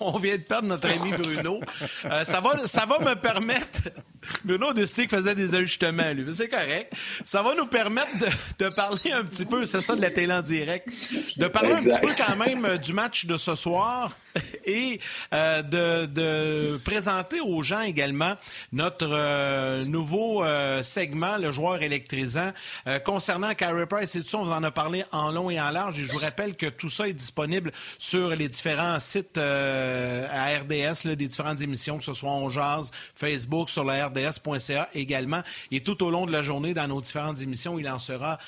[0.00, 1.60] qu'on vient de perdre notre ami Bruno.
[2.02, 3.82] ça, va, ça va me permettre
[4.44, 6.34] Bruno de Stick faisait des ajustements, lui.
[6.34, 6.92] C'est correct.
[7.24, 8.10] Ça va nous permettre
[8.58, 10.88] de, parler un petit peu, c'est ça de la télé en direct,
[11.36, 13.75] de parler un petit peu quand même du match de ce soir.
[13.76, 14.25] noir
[14.64, 15.00] et
[15.32, 18.34] euh, de, présenter aux gens également
[18.72, 22.52] notre euh, nouveau euh, segment, le joueur électrisant.
[23.04, 25.70] concernant Carey Price et tout ça, on vous en a parlé en long et en
[25.70, 26.00] large.
[26.00, 31.04] Et je vous rappelle que tout ça est disponible sur les différents sites à RDS,
[31.04, 35.42] les différentes émissions, que ce soit en Jazz, Facebook, sur la RDS.ca également.
[35.70, 38.38] Et tout au long de la journée, dans nos différentes émissions, il en sera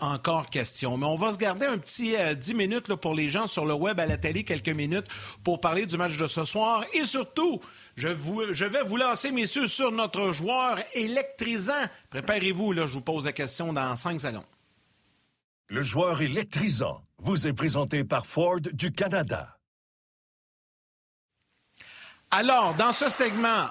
[0.00, 0.96] encore question.
[0.96, 3.98] Mais on va se garder un petit 10 minutes pour les gens sur le web,
[4.00, 5.06] à la télé, quelques minutes
[5.44, 6.84] pour parler du match de ce soir.
[6.94, 7.60] Et surtout,
[7.96, 8.08] je,
[8.52, 11.84] je vais vous lancer, messieurs, sur notre joueur électrisant.
[12.10, 14.44] Préparez-vous, là, je vous pose la question dans cinq secondes.
[15.68, 19.56] Le joueur électrisant vous est présenté par Ford du Canada.
[22.32, 23.66] Alors, dans ce segment,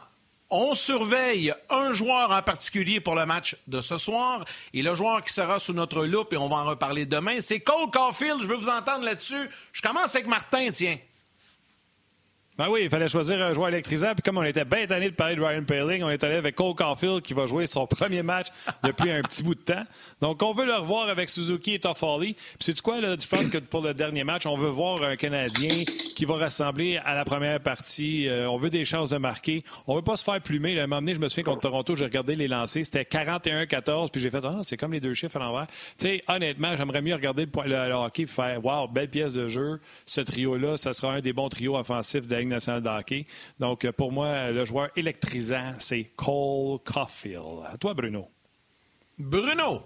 [0.49, 4.45] on surveille un joueur en particulier pour le match de ce soir.
[4.73, 7.59] Et le joueur qui sera sous notre loupe, et on va en reparler demain, c'est
[7.59, 8.41] Cole Caulfield.
[8.41, 9.49] Je veux vous entendre là-dessus.
[9.73, 10.97] Je commence avec Martin, tiens.
[12.59, 14.11] Ben oui, il fallait choisir un joueur électrisant.
[14.13, 16.55] Puis comme on était bien tanné de parler de Ryan Paling, on est allé avec
[16.55, 18.47] Cole Caulfield qui va jouer son premier match
[18.83, 19.83] depuis un petit bout de temps.
[20.19, 22.33] Donc on veut le revoir avec Suzuki et Toffoli.
[22.33, 25.15] Puis c'est quoi, là, je pense que pour le dernier match, on veut voir un
[25.15, 25.69] Canadien
[26.17, 28.27] qui va rassembler à la première partie?
[28.27, 29.63] Euh, on veut des chances de marquer.
[29.87, 30.77] On veut pas se faire plumer.
[30.77, 32.83] À un moment donné, je me souviens contre Toronto, j'ai regardé les lancers.
[32.83, 34.09] C'était 41-14.
[34.11, 35.67] Puis j'ai fait, ah, c'est comme les deux chiffres à l'envers.
[35.97, 39.79] Tu sais, honnêtement, j'aimerais mieux regarder le, hockey et faire, wow, belle pièce de jeu.
[40.05, 43.25] Ce trio-là, ça sera un des bons trios offensifs de la nationale de hockey.
[43.59, 47.65] Donc, euh, pour moi, le joueur électrisant, c'est Cole Caulfield.
[47.65, 48.27] À toi, Bruno.
[49.17, 49.83] Bruno!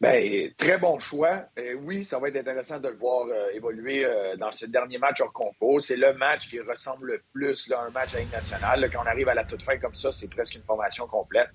[0.00, 1.44] Ben, très bon choix.
[1.58, 4.06] Euh, oui, ça va être intéressant de le voir euh, évoluer
[4.38, 5.82] dans ce dernier match hors concours.
[5.82, 8.88] C'est le match qui ressemble le plus à un match à une nationale.
[8.90, 11.50] quand on arrive à la toute fin comme ça, c'est presque une formation complète.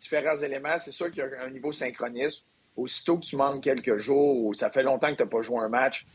[0.00, 2.46] différents éléments, c'est sûr qu'il y a un niveau synchronisme.
[2.76, 5.58] Aussitôt que tu manques quelques jours ou ça fait longtemps que tu n'as pas joué
[5.58, 6.06] un match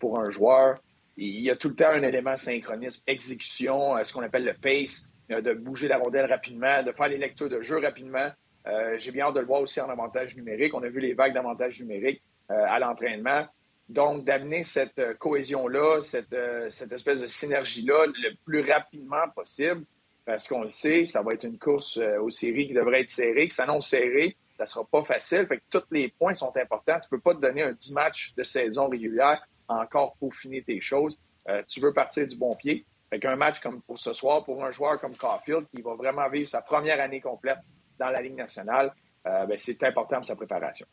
[0.00, 0.80] pour un joueur,
[1.16, 4.54] il y a tout le temps un élément synchronisme, exécution, euh, ce qu'on appelle le
[4.54, 8.30] face, euh, de bouger la rondelle rapidement, de faire les lectures de jeu rapidement.
[8.66, 10.74] Euh, j'ai bien hâte de le voir aussi en avantage numérique.
[10.74, 13.44] On a vu les vagues d'avantage numérique à l'entraînement.
[13.88, 16.36] Donc, d'amener cette cohésion-là, cette,
[16.70, 19.84] cette, espèce de synergie-là le plus rapidement possible,
[20.24, 23.48] parce qu'on le sait, ça va être une course aux séries qui devrait être serrée,
[23.48, 24.36] qui s'annonce serrée.
[24.58, 25.46] Ça ne sera pas facile.
[25.46, 27.00] Fait que tous les points sont importants.
[27.00, 30.80] Tu ne peux pas te donner un 10 matchs de saison régulière encore peaufiner tes
[30.80, 31.18] choses.
[31.48, 32.86] Euh, tu veux partir du bon pied.
[33.10, 36.28] Fait qu'un match comme pour ce soir, pour un joueur comme Caulfield, qui va vraiment
[36.28, 37.58] vivre sa première année complète
[37.98, 38.92] dans la Ligue nationale,
[39.26, 40.86] euh, ben, c'est important pour sa préparation.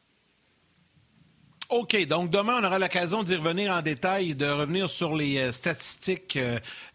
[1.70, 2.06] OK.
[2.06, 6.38] Donc, demain, on aura l'occasion d'y revenir en détail, de revenir sur les euh, statistiques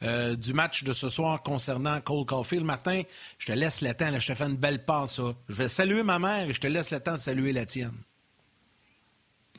[0.02, 2.64] du match de ce soir concernant Cole Caulfield.
[2.64, 3.02] Martin,
[3.38, 4.20] je te laisse le temps.
[4.20, 5.20] je te fais une belle passe.
[5.48, 7.94] Je vais saluer ma mère et je te laisse le temps de saluer la tienne.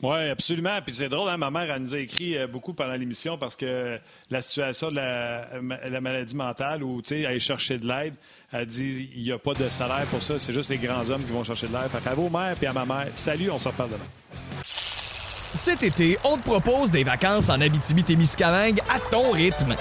[0.02, 0.78] Oui, absolument.
[0.84, 3.54] Puis c'est drôle, hein, ma mère, elle nous a écrit euh, beaucoup pendant l'émission parce
[3.54, 3.98] que
[4.30, 5.46] la situation de la,
[5.88, 8.14] la maladie mentale où, tu sais, aller chercher de l'aide,
[8.52, 11.22] elle dit il n'y a pas de salaire pour ça, c'est juste les grands hommes
[11.22, 11.90] qui vont chercher de l'aide.
[11.90, 14.04] Fait qu'à vos mères et à ma mère, salut, on se reparle demain.
[14.62, 19.74] Cet été, on te propose des vacances en Abitibi-Témiscamingue à ton rythme.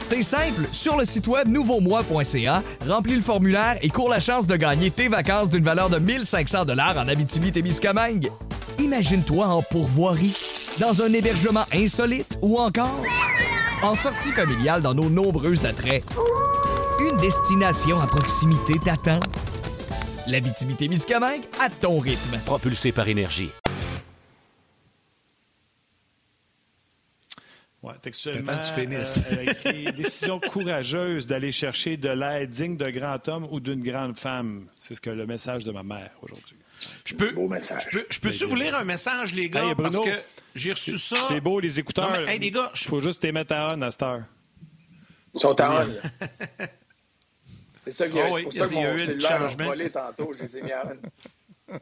[0.00, 4.54] C'est simple, sur le site web nouveaumois.ca, remplis le formulaire et cours la chance de
[4.54, 8.30] gagner tes vacances d'une valeur de 1500 dollars en Abitibi-Témiscamingue.
[8.78, 10.36] Imagine-toi en pourvoirie,
[10.80, 13.02] dans un hébergement insolite ou encore
[13.82, 16.04] en sortie familiale dans nos nombreux attraits.
[17.00, 19.20] Une destination à proximité t'attend.
[20.26, 22.38] L'Abitibi-Témiscamingue à ton rythme.
[22.44, 23.50] Propulsé par énergie.
[27.82, 33.28] Ouais, textuellement, euh, elle a écrit décision courageuse d'aller chercher de l'aide digne de grand
[33.28, 34.66] homme ou d'une grande femme.
[34.76, 36.56] C'est ce que le message de ma mère aujourd'hui.
[37.04, 40.10] Je peux, je peux, je peux-tu vous lire un message, les gars, parce que
[40.54, 41.16] j'ai reçu ça.
[41.28, 42.10] C'est beau les écouteurs.
[42.10, 44.24] Non, mais, hey, les gars, il faut juste les mettre à on à cette heure.
[45.34, 45.88] Ils sont à on.
[47.84, 50.32] C'est ça qui oh, oui, pour ça que mon cellulaire a volé tantôt.
[50.36, 50.96] Je les ai mis à on.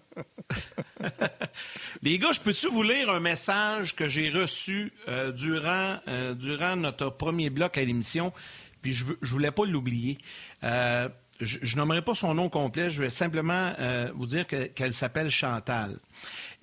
[2.02, 6.76] Les gars, je peux-tu vous lire un message que j'ai reçu euh, durant, euh, durant
[6.76, 8.32] notre premier bloc à l'émission,
[8.82, 10.18] puis je ne voulais pas l'oublier.
[10.62, 11.08] Euh,
[11.40, 14.92] je, je nommerai pas son nom complet, je vais simplement euh, vous dire que- qu'elle
[14.94, 15.98] s'appelle Chantal.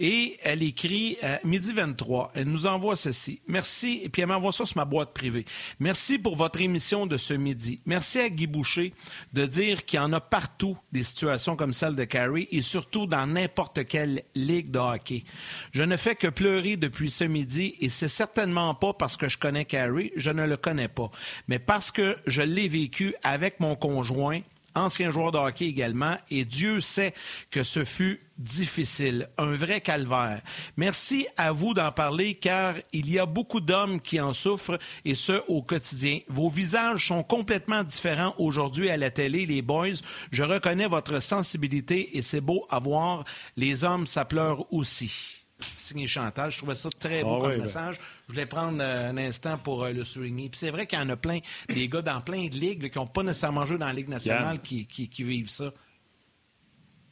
[0.03, 2.31] Et elle écrit euh, midi 23.
[2.33, 3.39] Elle nous envoie ceci.
[3.47, 4.01] Merci.
[4.03, 5.45] Et puis elle m'envoie ça sur ma boîte privée.
[5.79, 7.81] Merci pour votre émission de ce midi.
[7.85, 8.95] Merci à Guy Boucher
[9.33, 13.05] de dire qu'il y en a partout des situations comme celle de Carrie et surtout
[13.05, 15.23] dans n'importe quelle ligue de hockey.
[15.71, 19.37] Je ne fais que pleurer depuis ce midi et c'est certainement pas parce que je
[19.37, 21.11] connais Carrie, je ne le connais pas,
[21.47, 24.41] mais parce que je l'ai vécu avec mon conjoint
[24.75, 27.13] ancien joueur de hockey également, et Dieu sait
[27.49, 30.41] que ce fut difficile, un vrai calvaire.
[30.75, 35.15] Merci à vous d'en parler car il y a beaucoup d'hommes qui en souffrent et
[35.15, 36.19] ce au quotidien.
[36.27, 40.01] Vos visages sont complètement différents aujourd'hui à la télé, les boys.
[40.31, 43.23] Je reconnais votre sensibilité et c'est beau à voir.
[43.57, 45.40] Les hommes, ça pleure aussi.
[45.75, 47.63] Signé Chantal, je trouvais ça très beau Ah comme oui, ben.
[47.63, 47.99] message.
[48.27, 50.49] Je voulais prendre euh, un instant pour euh, le souligner.
[50.49, 51.39] Puis c'est vrai qu'il y en a plein,
[51.69, 54.09] des gars dans plein de ligues là, qui n'ont pas nécessairement joué dans la Ligue
[54.09, 55.73] nationale qui, qui- qui vivent ça.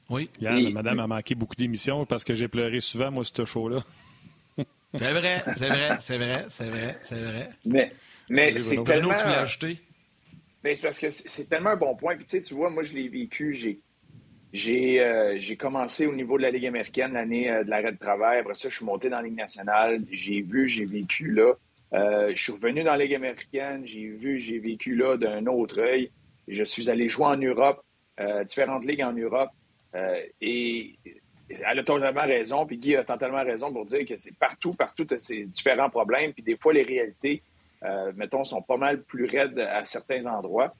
[0.09, 0.29] Oui?
[0.41, 3.79] Yann, madame a manqué beaucoup d'émissions parce que j'ai pleuré souvent, moi, ce show-là.
[4.95, 7.49] C'est vrai, c'est vrai, c'est vrai, c'est vrai, c'est vrai.
[7.65, 7.93] Mais,
[8.27, 9.09] mais c'est tellement...
[9.09, 9.79] Bruno, tu l'as ajouté?
[10.63, 12.15] Mais c'est parce que c'est c'est tellement un bon point.
[12.15, 13.53] Puis tu sais, tu vois, moi, je l'ai vécu.
[13.53, 13.79] J'ai
[14.51, 18.39] j'ai euh, commencé au niveau de la Ligue américaine l'année euh, de l'arrêt de travail.
[18.39, 20.01] Après ça, je suis monté dans la Ligue nationale.
[20.11, 21.53] J'ai vu, j'ai vécu là.
[21.93, 23.85] Euh, je suis revenu dans la Ligue américaine.
[23.85, 26.11] J'ai vu, j'ai vécu là d'un autre œil.
[26.47, 27.83] Je suis allé jouer en Europe,
[28.19, 29.49] euh, différentes ligues en Europe.
[29.95, 30.95] Euh, et
[31.65, 35.07] elle a totalement raison, puis Guy a totalement raison pour dire que c'est partout, partout,
[35.17, 37.41] ces différents problèmes, puis des fois, les réalités,
[38.15, 40.75] mettons, sont pas mal plus raides à certains endroits.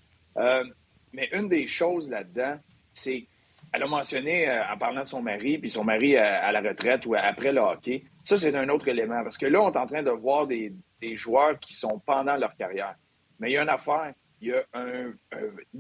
[1.12, 2.60] Mais une des choses là-dedans,
[2.94, 3.26] c'est,
[3.72, 6.62] elle a mentionné, euh, en parlant de son mari, puis son mari à, à la
[6.62, 9.78] retraite ou après le hockey, ça, c'est un autre élément, parce que là, on est
[9.78, 10.72] en train de voir des,
[11.16, 12.96] joueurs qui sont pendant leur carrière.
[13.40, 15.14] Mais il y a une affaire, il y a un,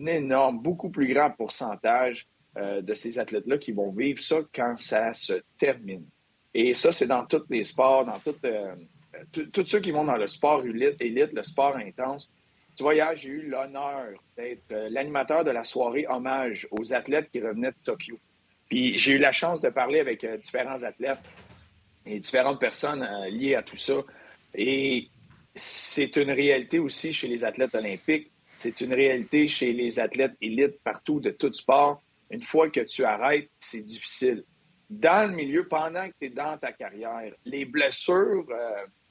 [0.07, 2.25] énorme, beaucoup plus grand pourcentage
[2.57, 6.05] euh, de ces athlètes-là qui vont vivre ça quand ça se termine.
[6.55, 8.73] Et ça, c'est dans tous les sports, dans tout, euh,
[9.53, 12.31] tous ceux qui vont dans le sport élite, le sport intense.
[12.79, 17.71] Tu j'ai eu l'honneur d'être euh, l'animateur de la soirée hommage aux athlètes qui revenaient
[17.71, 18.17] de Tokyo.
[18.69, 21.19] Puis j'ai eu la chance de parler avec euh, différents athlètes
[22.05, 23.95] et différentes personnes euh, liées à tout ça.
[24.55, 25.09] Et
[25.53, 28.31] c'est une réalité aussi chez les athlètes olympiques.
[28.59, 32.01] C'est une réalité chez les athlètes élites partout de tout sport.
[32.31, 34.45] Une fois que tu arrêtes, c'est difficile.
[34.89, 38.45] Dans le milieu, pendant que tu es dans ta carrière, les blessures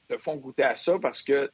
[0.07, 1.51] te font goûter à ça parce que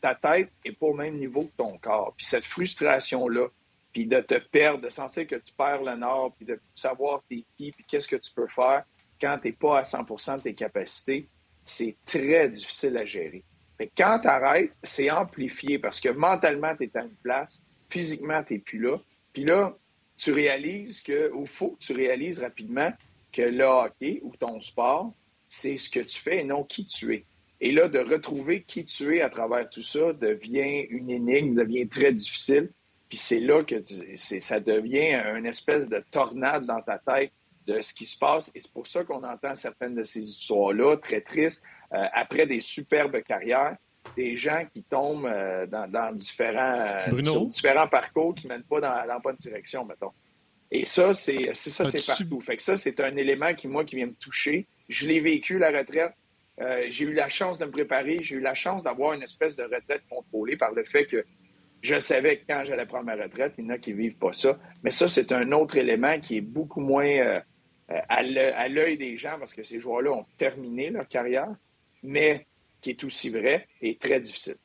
[0.00, 2.14] ta tête n'est pas au même niveau que ton corps.
[2.16, 3.48] Puis cette frustration-là,
[3.92, 7.44] puis de te perdre, de sentir que tu perds le nord, puis de savoir t'es
[7.56, 8.84] qui, puis qu'est-ce que tu peux faire
[9.20, 11.28] quand tu n'es pas à 100% de tes capacités,
[11.64, 13.44] c'est très difficile à gérer.
[13.78, 18.42] Mais quand tu arrêtes, c'est amplifié parce que mentalement, tu es à une place, physiquement,
[18.42, 18.98] tu n'es plus là.
[19.32, 19.76] Puis là,
[20.16, 22.92] tu réalises que, ou faut que tu réalises rapidement
[23.32, 25.12] que le hockey ou ton sport,
[25.48, 27.24] c'est ce que tu fais et non qui tu es.
[27.60, 31.86] Et là, de retrouver qui tu es à travers tout ça devient une énigme, devient
[31.88, 32.70] très difficile.
[33.08, 37.32] Puis c'est là que tu- ça devient une espèce de tornade dans ta tête
[37.66, 38.50] de ce qui se passe.
[38.54, 42.60] Et c'est pour ça qu'on entend certaines de ces histoires-là, très tristes, euh, après des
[42.60, 43.76] superbes carrières,
[44.16, 48.62] des gens qui tombent euh, dans, dans différents, euh, sur différents parcours qui ne mènent
[48.64, 50.12] pas dans, dans la bonne direction, mettons.
[50.70, 52.40] Et ça, c'est ça, c'est partout.
[52.40, 55.56] Fait que ça, c'est un élément qui, moi, qui vient me toucher je l'ai vécu,
[55.58, 56.12] la retraite.
[56.60, 58.18] Euh, j'ai eu la chance de me préparer.
[58.22, 61.24] J'ai eu la chance d'avoir une espèce de retraite contrôlée par le fait que
[61.82, 64.18] je savais que quand j'allais prendre ma retraite, il y en a qui ne vivent
[64.18, 64.60] pas ça.
[64.82, 67.40] Mais ça, c'est un autre élément qui est beaucoup moins euh,
[68.08, 71.48] à l'œil des gens parce que ces joueurs-là ont terminé leur carrière,
[72.02, 72.46] mais
[72.80, 74.56] qui est aussi vrai et très difficile.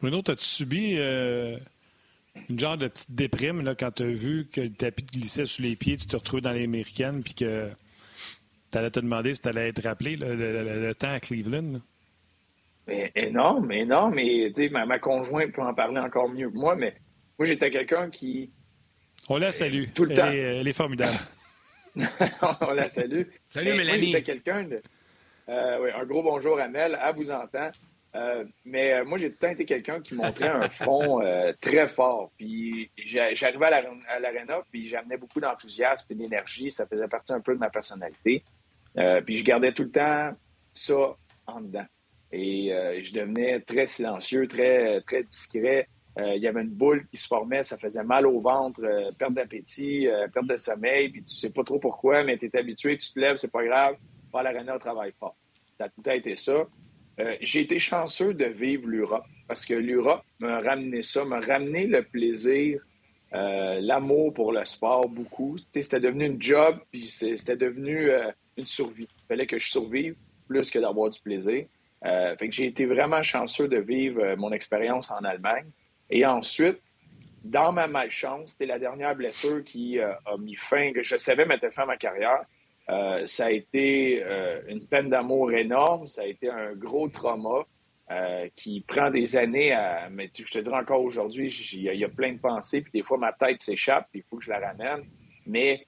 [0.00, 1.58] Bruno, as-tu subi euh,
[2.48, 5.62] une genre de petite déprime quand tu as vu que le tapis te glissait sous
[5.62, 7.70] les pieds, tu te retrouvais dans les américaines, puis que
[8.74, 11.80] tu allais te demander si tu allais être rappelé le, temps à Cleveland?
[12.88, 14.18] Mais, énorme, énorme.
[14.18, 16.94] Et ma, ma conjointe peut en parler encore mieux que moi, mais
[17.38, 18.50] moi, j'étais quelqu'un qui.
[19.28, 19.84] On la salue.
[19.94, 20.30] Tout le elle, temps.
[20.30, 21.16] Est, elle est formidable.
[22.60, 23.22] On la salue.
[23.46, 24.06] Salut, Mélanie.
[24.06, 24.82] J'étais quelqu'un de.
[25.48, 26.98] Euh, oui, un gros bonjour à Mel.
[27.00, 27.70] Elle vous entend.
[28.16, 31.52] Euh, mais euh, moi, j'ai tout le temps été quelqu'un qui montrait un front euh,
[31.60, 32.30] très fort.
[32.36, 36.70] Puis j'arrivais à l'aréna, puis j'amenais beaucoup d'enthousiasme et d'énergie.
[36.70, 38.42] Ça faisait partie un peu de ma personnalité.
[38.94, 40.32] Puis je gardais tout le temps
[40.72, 41.16] ça
[41.46, 41.86] en dedans.
[42.32, 42.70] Et
[43.02, 45.88] je devenais très silencieux, très, très discret.
[46.18, 48.82] il y avait une boule qui se formait, ça faisait mal au ventre,
[49.18, 52.98] perte d'appétit, perte de sommeil, puis tu sais pas trop pourquoi, mais tu es habitué,
[52.98, 53.96] tu te lèves, c'est pas grave,
[54.38, 55.36] à l'aréna, travaille fort.
[55.78, 56.66] Ça a tout été ça.
[57.20, 61.86] Euh, j'ai été chanceux de vivre l'Europe parce que l'Europe m'a ramené ça, m'a ramené
[61.86, 62.80] le plaisir,
[63.32, 65.56] euh, l'amour pour le sport beaucoup.
[65.58, 69.08] C'était devenu une job, puis c'était devenu euh, une survie.
[69.08, 71.66] Il fallait que je survive plus que d'avoir du plaisir.
[72.02, 75.70] fait que j'ai été vraiment chanceux de vivre mon expérience en Allemagne.
[76.10, 76.80] Et ensuite,
[77.44, 81.70] dans ma malchance, c'était la dernière blessure qui a mis fin, que je savais mettre
[81.72, 82.44] fin à ma carrière.
[82.90, 87.64] Euh, ça a été euh, une peine d'amour énorme, ça a été un gros trauma
[88.10, 90.08] euh, qui prend des années à.
[90.10, 93.16] Mais je te dirais encore aujourd'hui, il y, a plein de pensées, puis des fois
[93.16, 95.04] ma tête s'échappe, puis il faut que je la ramène.
[95.46, 95.86] Mais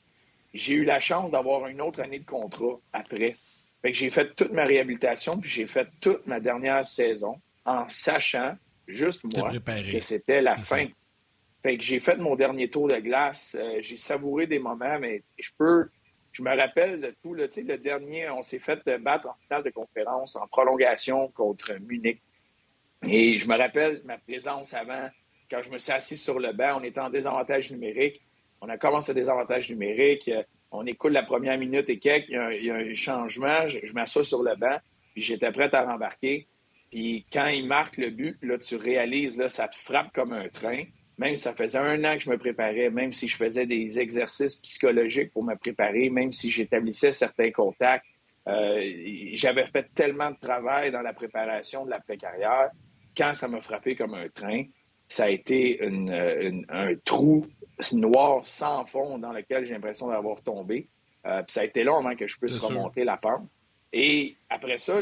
[0.56, 3.36] j'ai eu la chance d'avoir une autre année de contrat après.
[3.82, 7.88] Fait que j'ai fait toute ma réhabilitation, puis j'ai fait toute ma dernière saison en
[7.88, 10.86] sachant, juste moi, que c'était la fin.
[11.62, 15.50] Fait que j'ai fait mon dernier tour de glace, j'ai savouré des moments, mais je
[15.58, 15.88] peux
[16.36, 17.32] je me rappelle de tout.
[17.32, 17.48] le
[17.78, 22.20] dernier, on s'est fait battre en finale de conférence en prolongation contre Munich.
[23.08, 25.08] Et je me rappelle ma présence avant,
[25.50, 28.20] quand je me suis assis sur le banc, on était en désavantage numérique.
[28.60, 30.30] On a commencé à désavantage numérique.
[30.70, 32.28] On écoute la première minute et quelques.
[32.28, 33.68] Il y a un, changement.
[33.68, 34.78] Je, m'assois sur le banc.
[35.12, 36.46] Puis j'étais prêt à rembarquer.
[36.90, 40.48] Puis quand il marque le but, là, tu réalises, là, ça te frappe comme un
[40.48, 40.84] train
[41.18, 43.98] même si ça faisait un an que je me préparais, même si je faisais des
[43.98, 48.04] exercices psychologiques pour me préparer, même si j'établissais certains contacts,
[48.48, 48.80] euh,
[49.32, 52.70] j'avais fait tellement de travail dans la préparation de la carrière
[53.16, 54.64] Quand ça m'a frappé comme un train,
[55.08, 57.46] ça a été un trou
[57.92, 60.88] noir sans fond dans lequel j'ai l'impression d'avoir tombé.
[61.26, 63.48] Euh, puis ça a été long avant que je puisse remonter la pente.
[63.92, 65.00] Et après ça,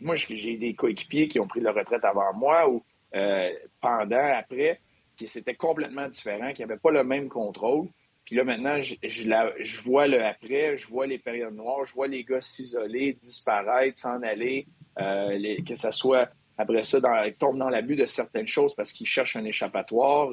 [0.00, 2.82] moi, j'ai des coéquipiers qui ont pris leur retraite avant moi ou
[3.14, 3.50] euh,
[3.80, 4.80] pendant, après
[5.16, 7.88] qui c'était complètement différent, qui n'avait pas le même contrôle.
[8.24, 12.08] Puis là, maintenant, je, je, vois le après, je vois les périodes noires, je vois
[12.08, 14.66] les gars s'isoler, disparaître, s'en aller,
[14.98, 18.92] euh, que ça soit après ça, dans, ils tombent dans l'abus de certaines choses parce
[18.92, 20.30] qu'ils cherchent un échappatoire.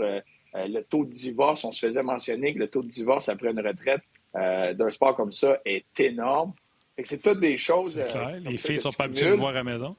[0.55, 3.29] Euh, euh, le taux de divorce, on se faisait mentionner que le taux de divorce
[3.29, 4.01] après une retraite
[4.35, 6.53] d'un sport comme ça est énorme.
[7.03, 8.01] c'est toutes des choses.
[8.41, 9.95] les filles ne sont pas habituées de voir à la maison.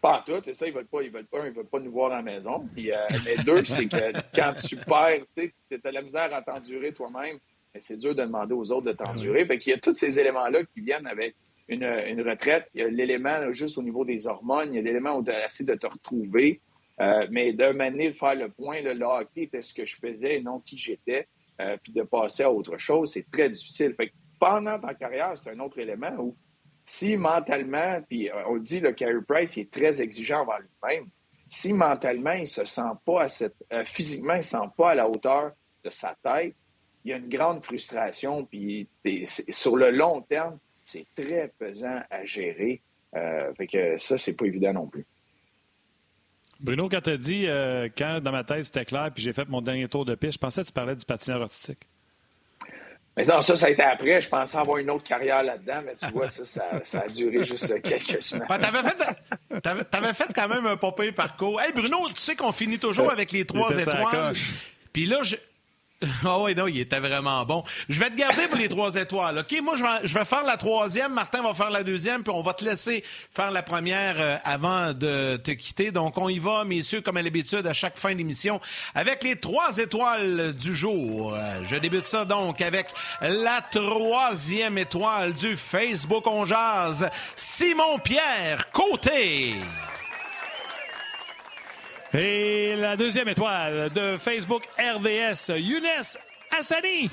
[0.00, 2.12] Pas tout, c'est ça, ils veulent pas, ils veulent pas, ils veulent pas nous voir
[2.12, 2.68] à la maison.
[2.74, 5.52] Puis, euh, mais deux, c'est que quand tu perds, tu
[5.82, 7.38] as la misère à t'endurer toi-même,
[7.74, 9.46] mais c'est dur de demander aux autres de t'endurer.
[9.46, 11.34] Fait qu'il y a tous ces éléments-là qui viennent avec
[11.68, 12.68] une, une retraite.
[12.74, 15.30] Il y a l'élément juste au niveau des hormones, il y a l'élément où tu
[15.30, 16.60] as de te retrouver.
[17.00, 20.36] Euh, mais de manière de faire le point, le hockey était ce que je faisais
[20.36, 21.28] et non qui j'étais,
[21.60, 23.94] euh, puis de passer à autre chose, c'est très difficile.
[23.94, 26.36] Fait que pendant ta carrière, c'est un autre élément où
[26.84, 31.08] si mentalement, puis euh, on le dit, le Carey Price est très exigeant envers lui-même,
[31.48, 35.08] si mentalement il se sent pas à cette, physiquement il se sent pas à la
[35.08, 35.52] hauteur
[35.84, 36.54] de sa tête,
[37.04, 38.88] il y a une grande frustration, puis
[39.24, 42.82] sur le long terme, c'est très pesant à gérer.
[43.14, 45.06] Euh, fait que ça, c'est pas évident non plus.
[46.60, 47.46] Bruno, quand tu as dit,
[47.96, 50.38] quand dans ma tête c'était clair, puis j'ai fait mon dernier tour de piste, je
[50.38, 51.80] pensais que tu parlais du patinage artistique.
[53.16, 54.20] Mais non, ça, ça a été après.
[54.20, 56.44] Je pensais avoir une autre carrière là-dedans, mais tu vois, ça,
[56.84, 58.46] ça, a duré juste quelques semaines.
[58.46, 61.58] Ben, t'avais, fait, t'avais, fait quand même un popé parcours.
[61.60, 64.34] Hey, Bruno, tu sais qu'on finit toujours avec les trois étoiles.
[64.92, 65.36] Puis là, je,
[66.24, 67.64] Ah oui, non, il était vraiment bon.
[67.88, 69.38] Je vais te garder pour les trois étoiles.
[69.38, 71.12] OK, moi, je vais, je vais faire la troisième.
[71.12, 73.02] Martin va faire la deuxième, puis on va te laisser
[73.34, 75.90] faire la première euh, avant de te quitter.
[75.92, 78.60] Donc, on y va, messieurs, comme à l'habitude, à chaque fin d'émission,
[78.94, 81.34] avec les trois étoiles du jour.
[81.64, 82.88] Je débute ça donc avec
[83.22, 89.54] la troisième étoile du Facebook On Jazz, Simon-Pierre Côté.
[92.18, 95.84] Et la deuxième étoile de Facebook RDS, Younes
[96.56, 97.10] Hassani.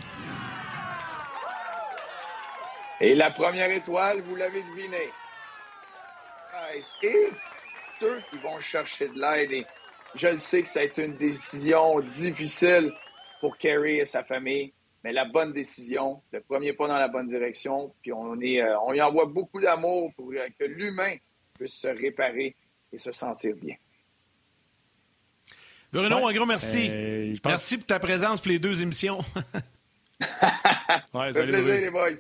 [3.02, 5.10] Et la première étoile, vous l'avez deviné.
[6.74, 6.96] Nice.
[7.04, 7.28] Et
[8.00, 9.66] ceux qui vont chercher de l'aide,
[10.16, 12.94] je le sais que ça a été une décision difficile
[13.42, 14.72] pour Kerry et sa famille,
[15.04, 18.80] mais la bonne décision, le premier pas dans la bonne direction, puis on, est, euh,
[18.86, 21.18] on y envoie beaucoup d'amour pour euh, que l'humain
[21.60, 22.56] puisse se réparer
[22.94, 23.76] et se sentir bien.
[25.94, 26.32] Bruno, Ouais.
[26.32, 26.88] un gros merci.
[26.90, 29.20] Euh, pense- Merci pour ta présence pour les deux émissions.
[31.14, 32.12] Ouais, salut, plaisir, les boys.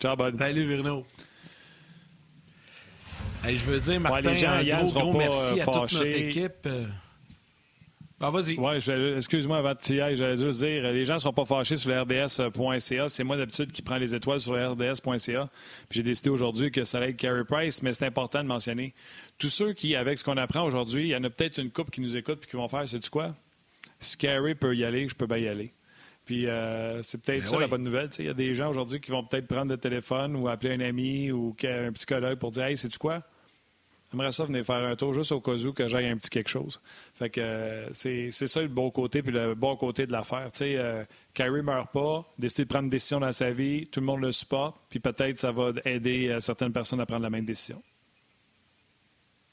[0.00, 0.38] Ciao, bud.
[0.38, 1.04] Salut, Bruno.
[3.44, 6.06] Hey, je veux dire, Martin, les gens un gros, gros merci euh, à toute notre
[6.06, 6.68] équipe.
[8.20, 8.58] Euh, Ah, vas-y.
[8.58, 8.78] Ouais,
[9.16, 12.00] excuse-moi avant de aller, j'allais juste dire, les gens ne seront pas fâchés sur le
[12.00, 13.08] RDS.ca.
[13.08, 15.48] C'est moi d'habitude qui prends les étoiles sur le RDS.ca.
[15.88, 18.94] Puis j'ai décidé aujourd'hui que ça allait être Carey Price, mais c'est important de mentionner.
[19.38, 21.90] Tous ceux qui, avec ce qu'on apprend aujourd'hui, il y en a peut-être une couple
[21.90, 23.34] qui nous écoute et qui vont faire, sais-tu quoi?
[24.00, 25.72] Si Carey peut y aller, je peux bien y aller.
[26.24, 27.62] Puis euh, c'est peut-être Ben ça oui.
[27.62, 28.08] la bonne nouvelle.
[28.18, 30.80] Il y a des gens aujourd'hui qui vont peut-être prendre le téléphone ou appeler un
[30.80, 33.22] ami ou un psychologue pour dire Hey, sais-tu quoi?
[34.16, 36.48] J'aimerais ça venir faire un tour juste au cas où que j'aille un petit quelque
[36.48, 36.80] chose.
[37.14, 40.48] Fait que euh, c'est ça le bon côté puis le bon côté de l'affaire.
[40.52, 41.04] Tu sais, euh,
[41.62, 44.78] meurt pas, décide de prendre une décision dans sa vie, tout le monde le supporte,
[44.88, 47.82] puis peut-être ça va aider euh, certaines personnes à prendre la même décision.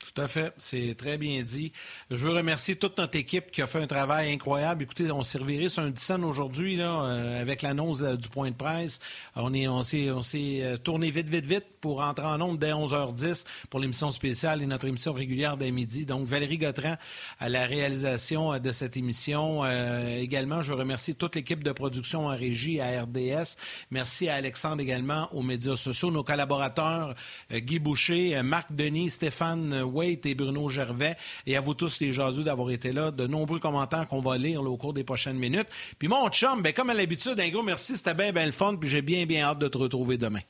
[0.03, 1.71] Tout à fait, c'est très bien dit.
[2.11, 4.83] Je veux remercier toute notre équipe qui a fait un travail incroyable.
[4.83, 8.27] Écoutez, on s'est reviré sur un 10 cents aujourd'hui là, euh, avec l'annonce euh, du
[8.27, 8.99] point de presse.
[9.37, 12.71] On est, on s'est, on euh, tourné vite, vite, vite pour entrer en nombre dès
[12.71, 16.05] 11h10 pour l'émission spéciale et notre émission régulière dès midi.
[16.05, 16.97] Donc Valérie Gautran
[17.39, 19.65] à la réalisation de cette émission.
[19.65, 23.57] Également, je veux remercier toute l'équipe de production en régie à RDS.
[23.91, 27.15] Merci à Alexandre également aux médias sociaux, nos collaborateurs
[27.51, 31.15] Guy Boucher, Marc Denis, Stéphane Waite et Bruno Gervais.
[31.45, 33.11] Et à vous tous les jaseux d'avoir été là.
[33.11, 35.67] De nombreux commentaires qu'on va lire là, au cours des prochaines minutes.
[35.99, 37.97] Puis mon chum, ben, comme à l'habitude, un gros merci.
[37.97, 38.75] C'était bien, bien le fun.
[38.75, 40.41] Puis j'ai bien, bien hâte de te retrouver demain.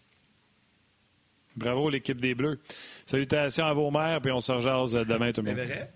[1.55, 2.59] Bravo l'équipe des Bleus.
[3.05, 5.59] Salutations à vos mères, puis on se rejase demain tout le monde.
[5.59, 5.89] vrai?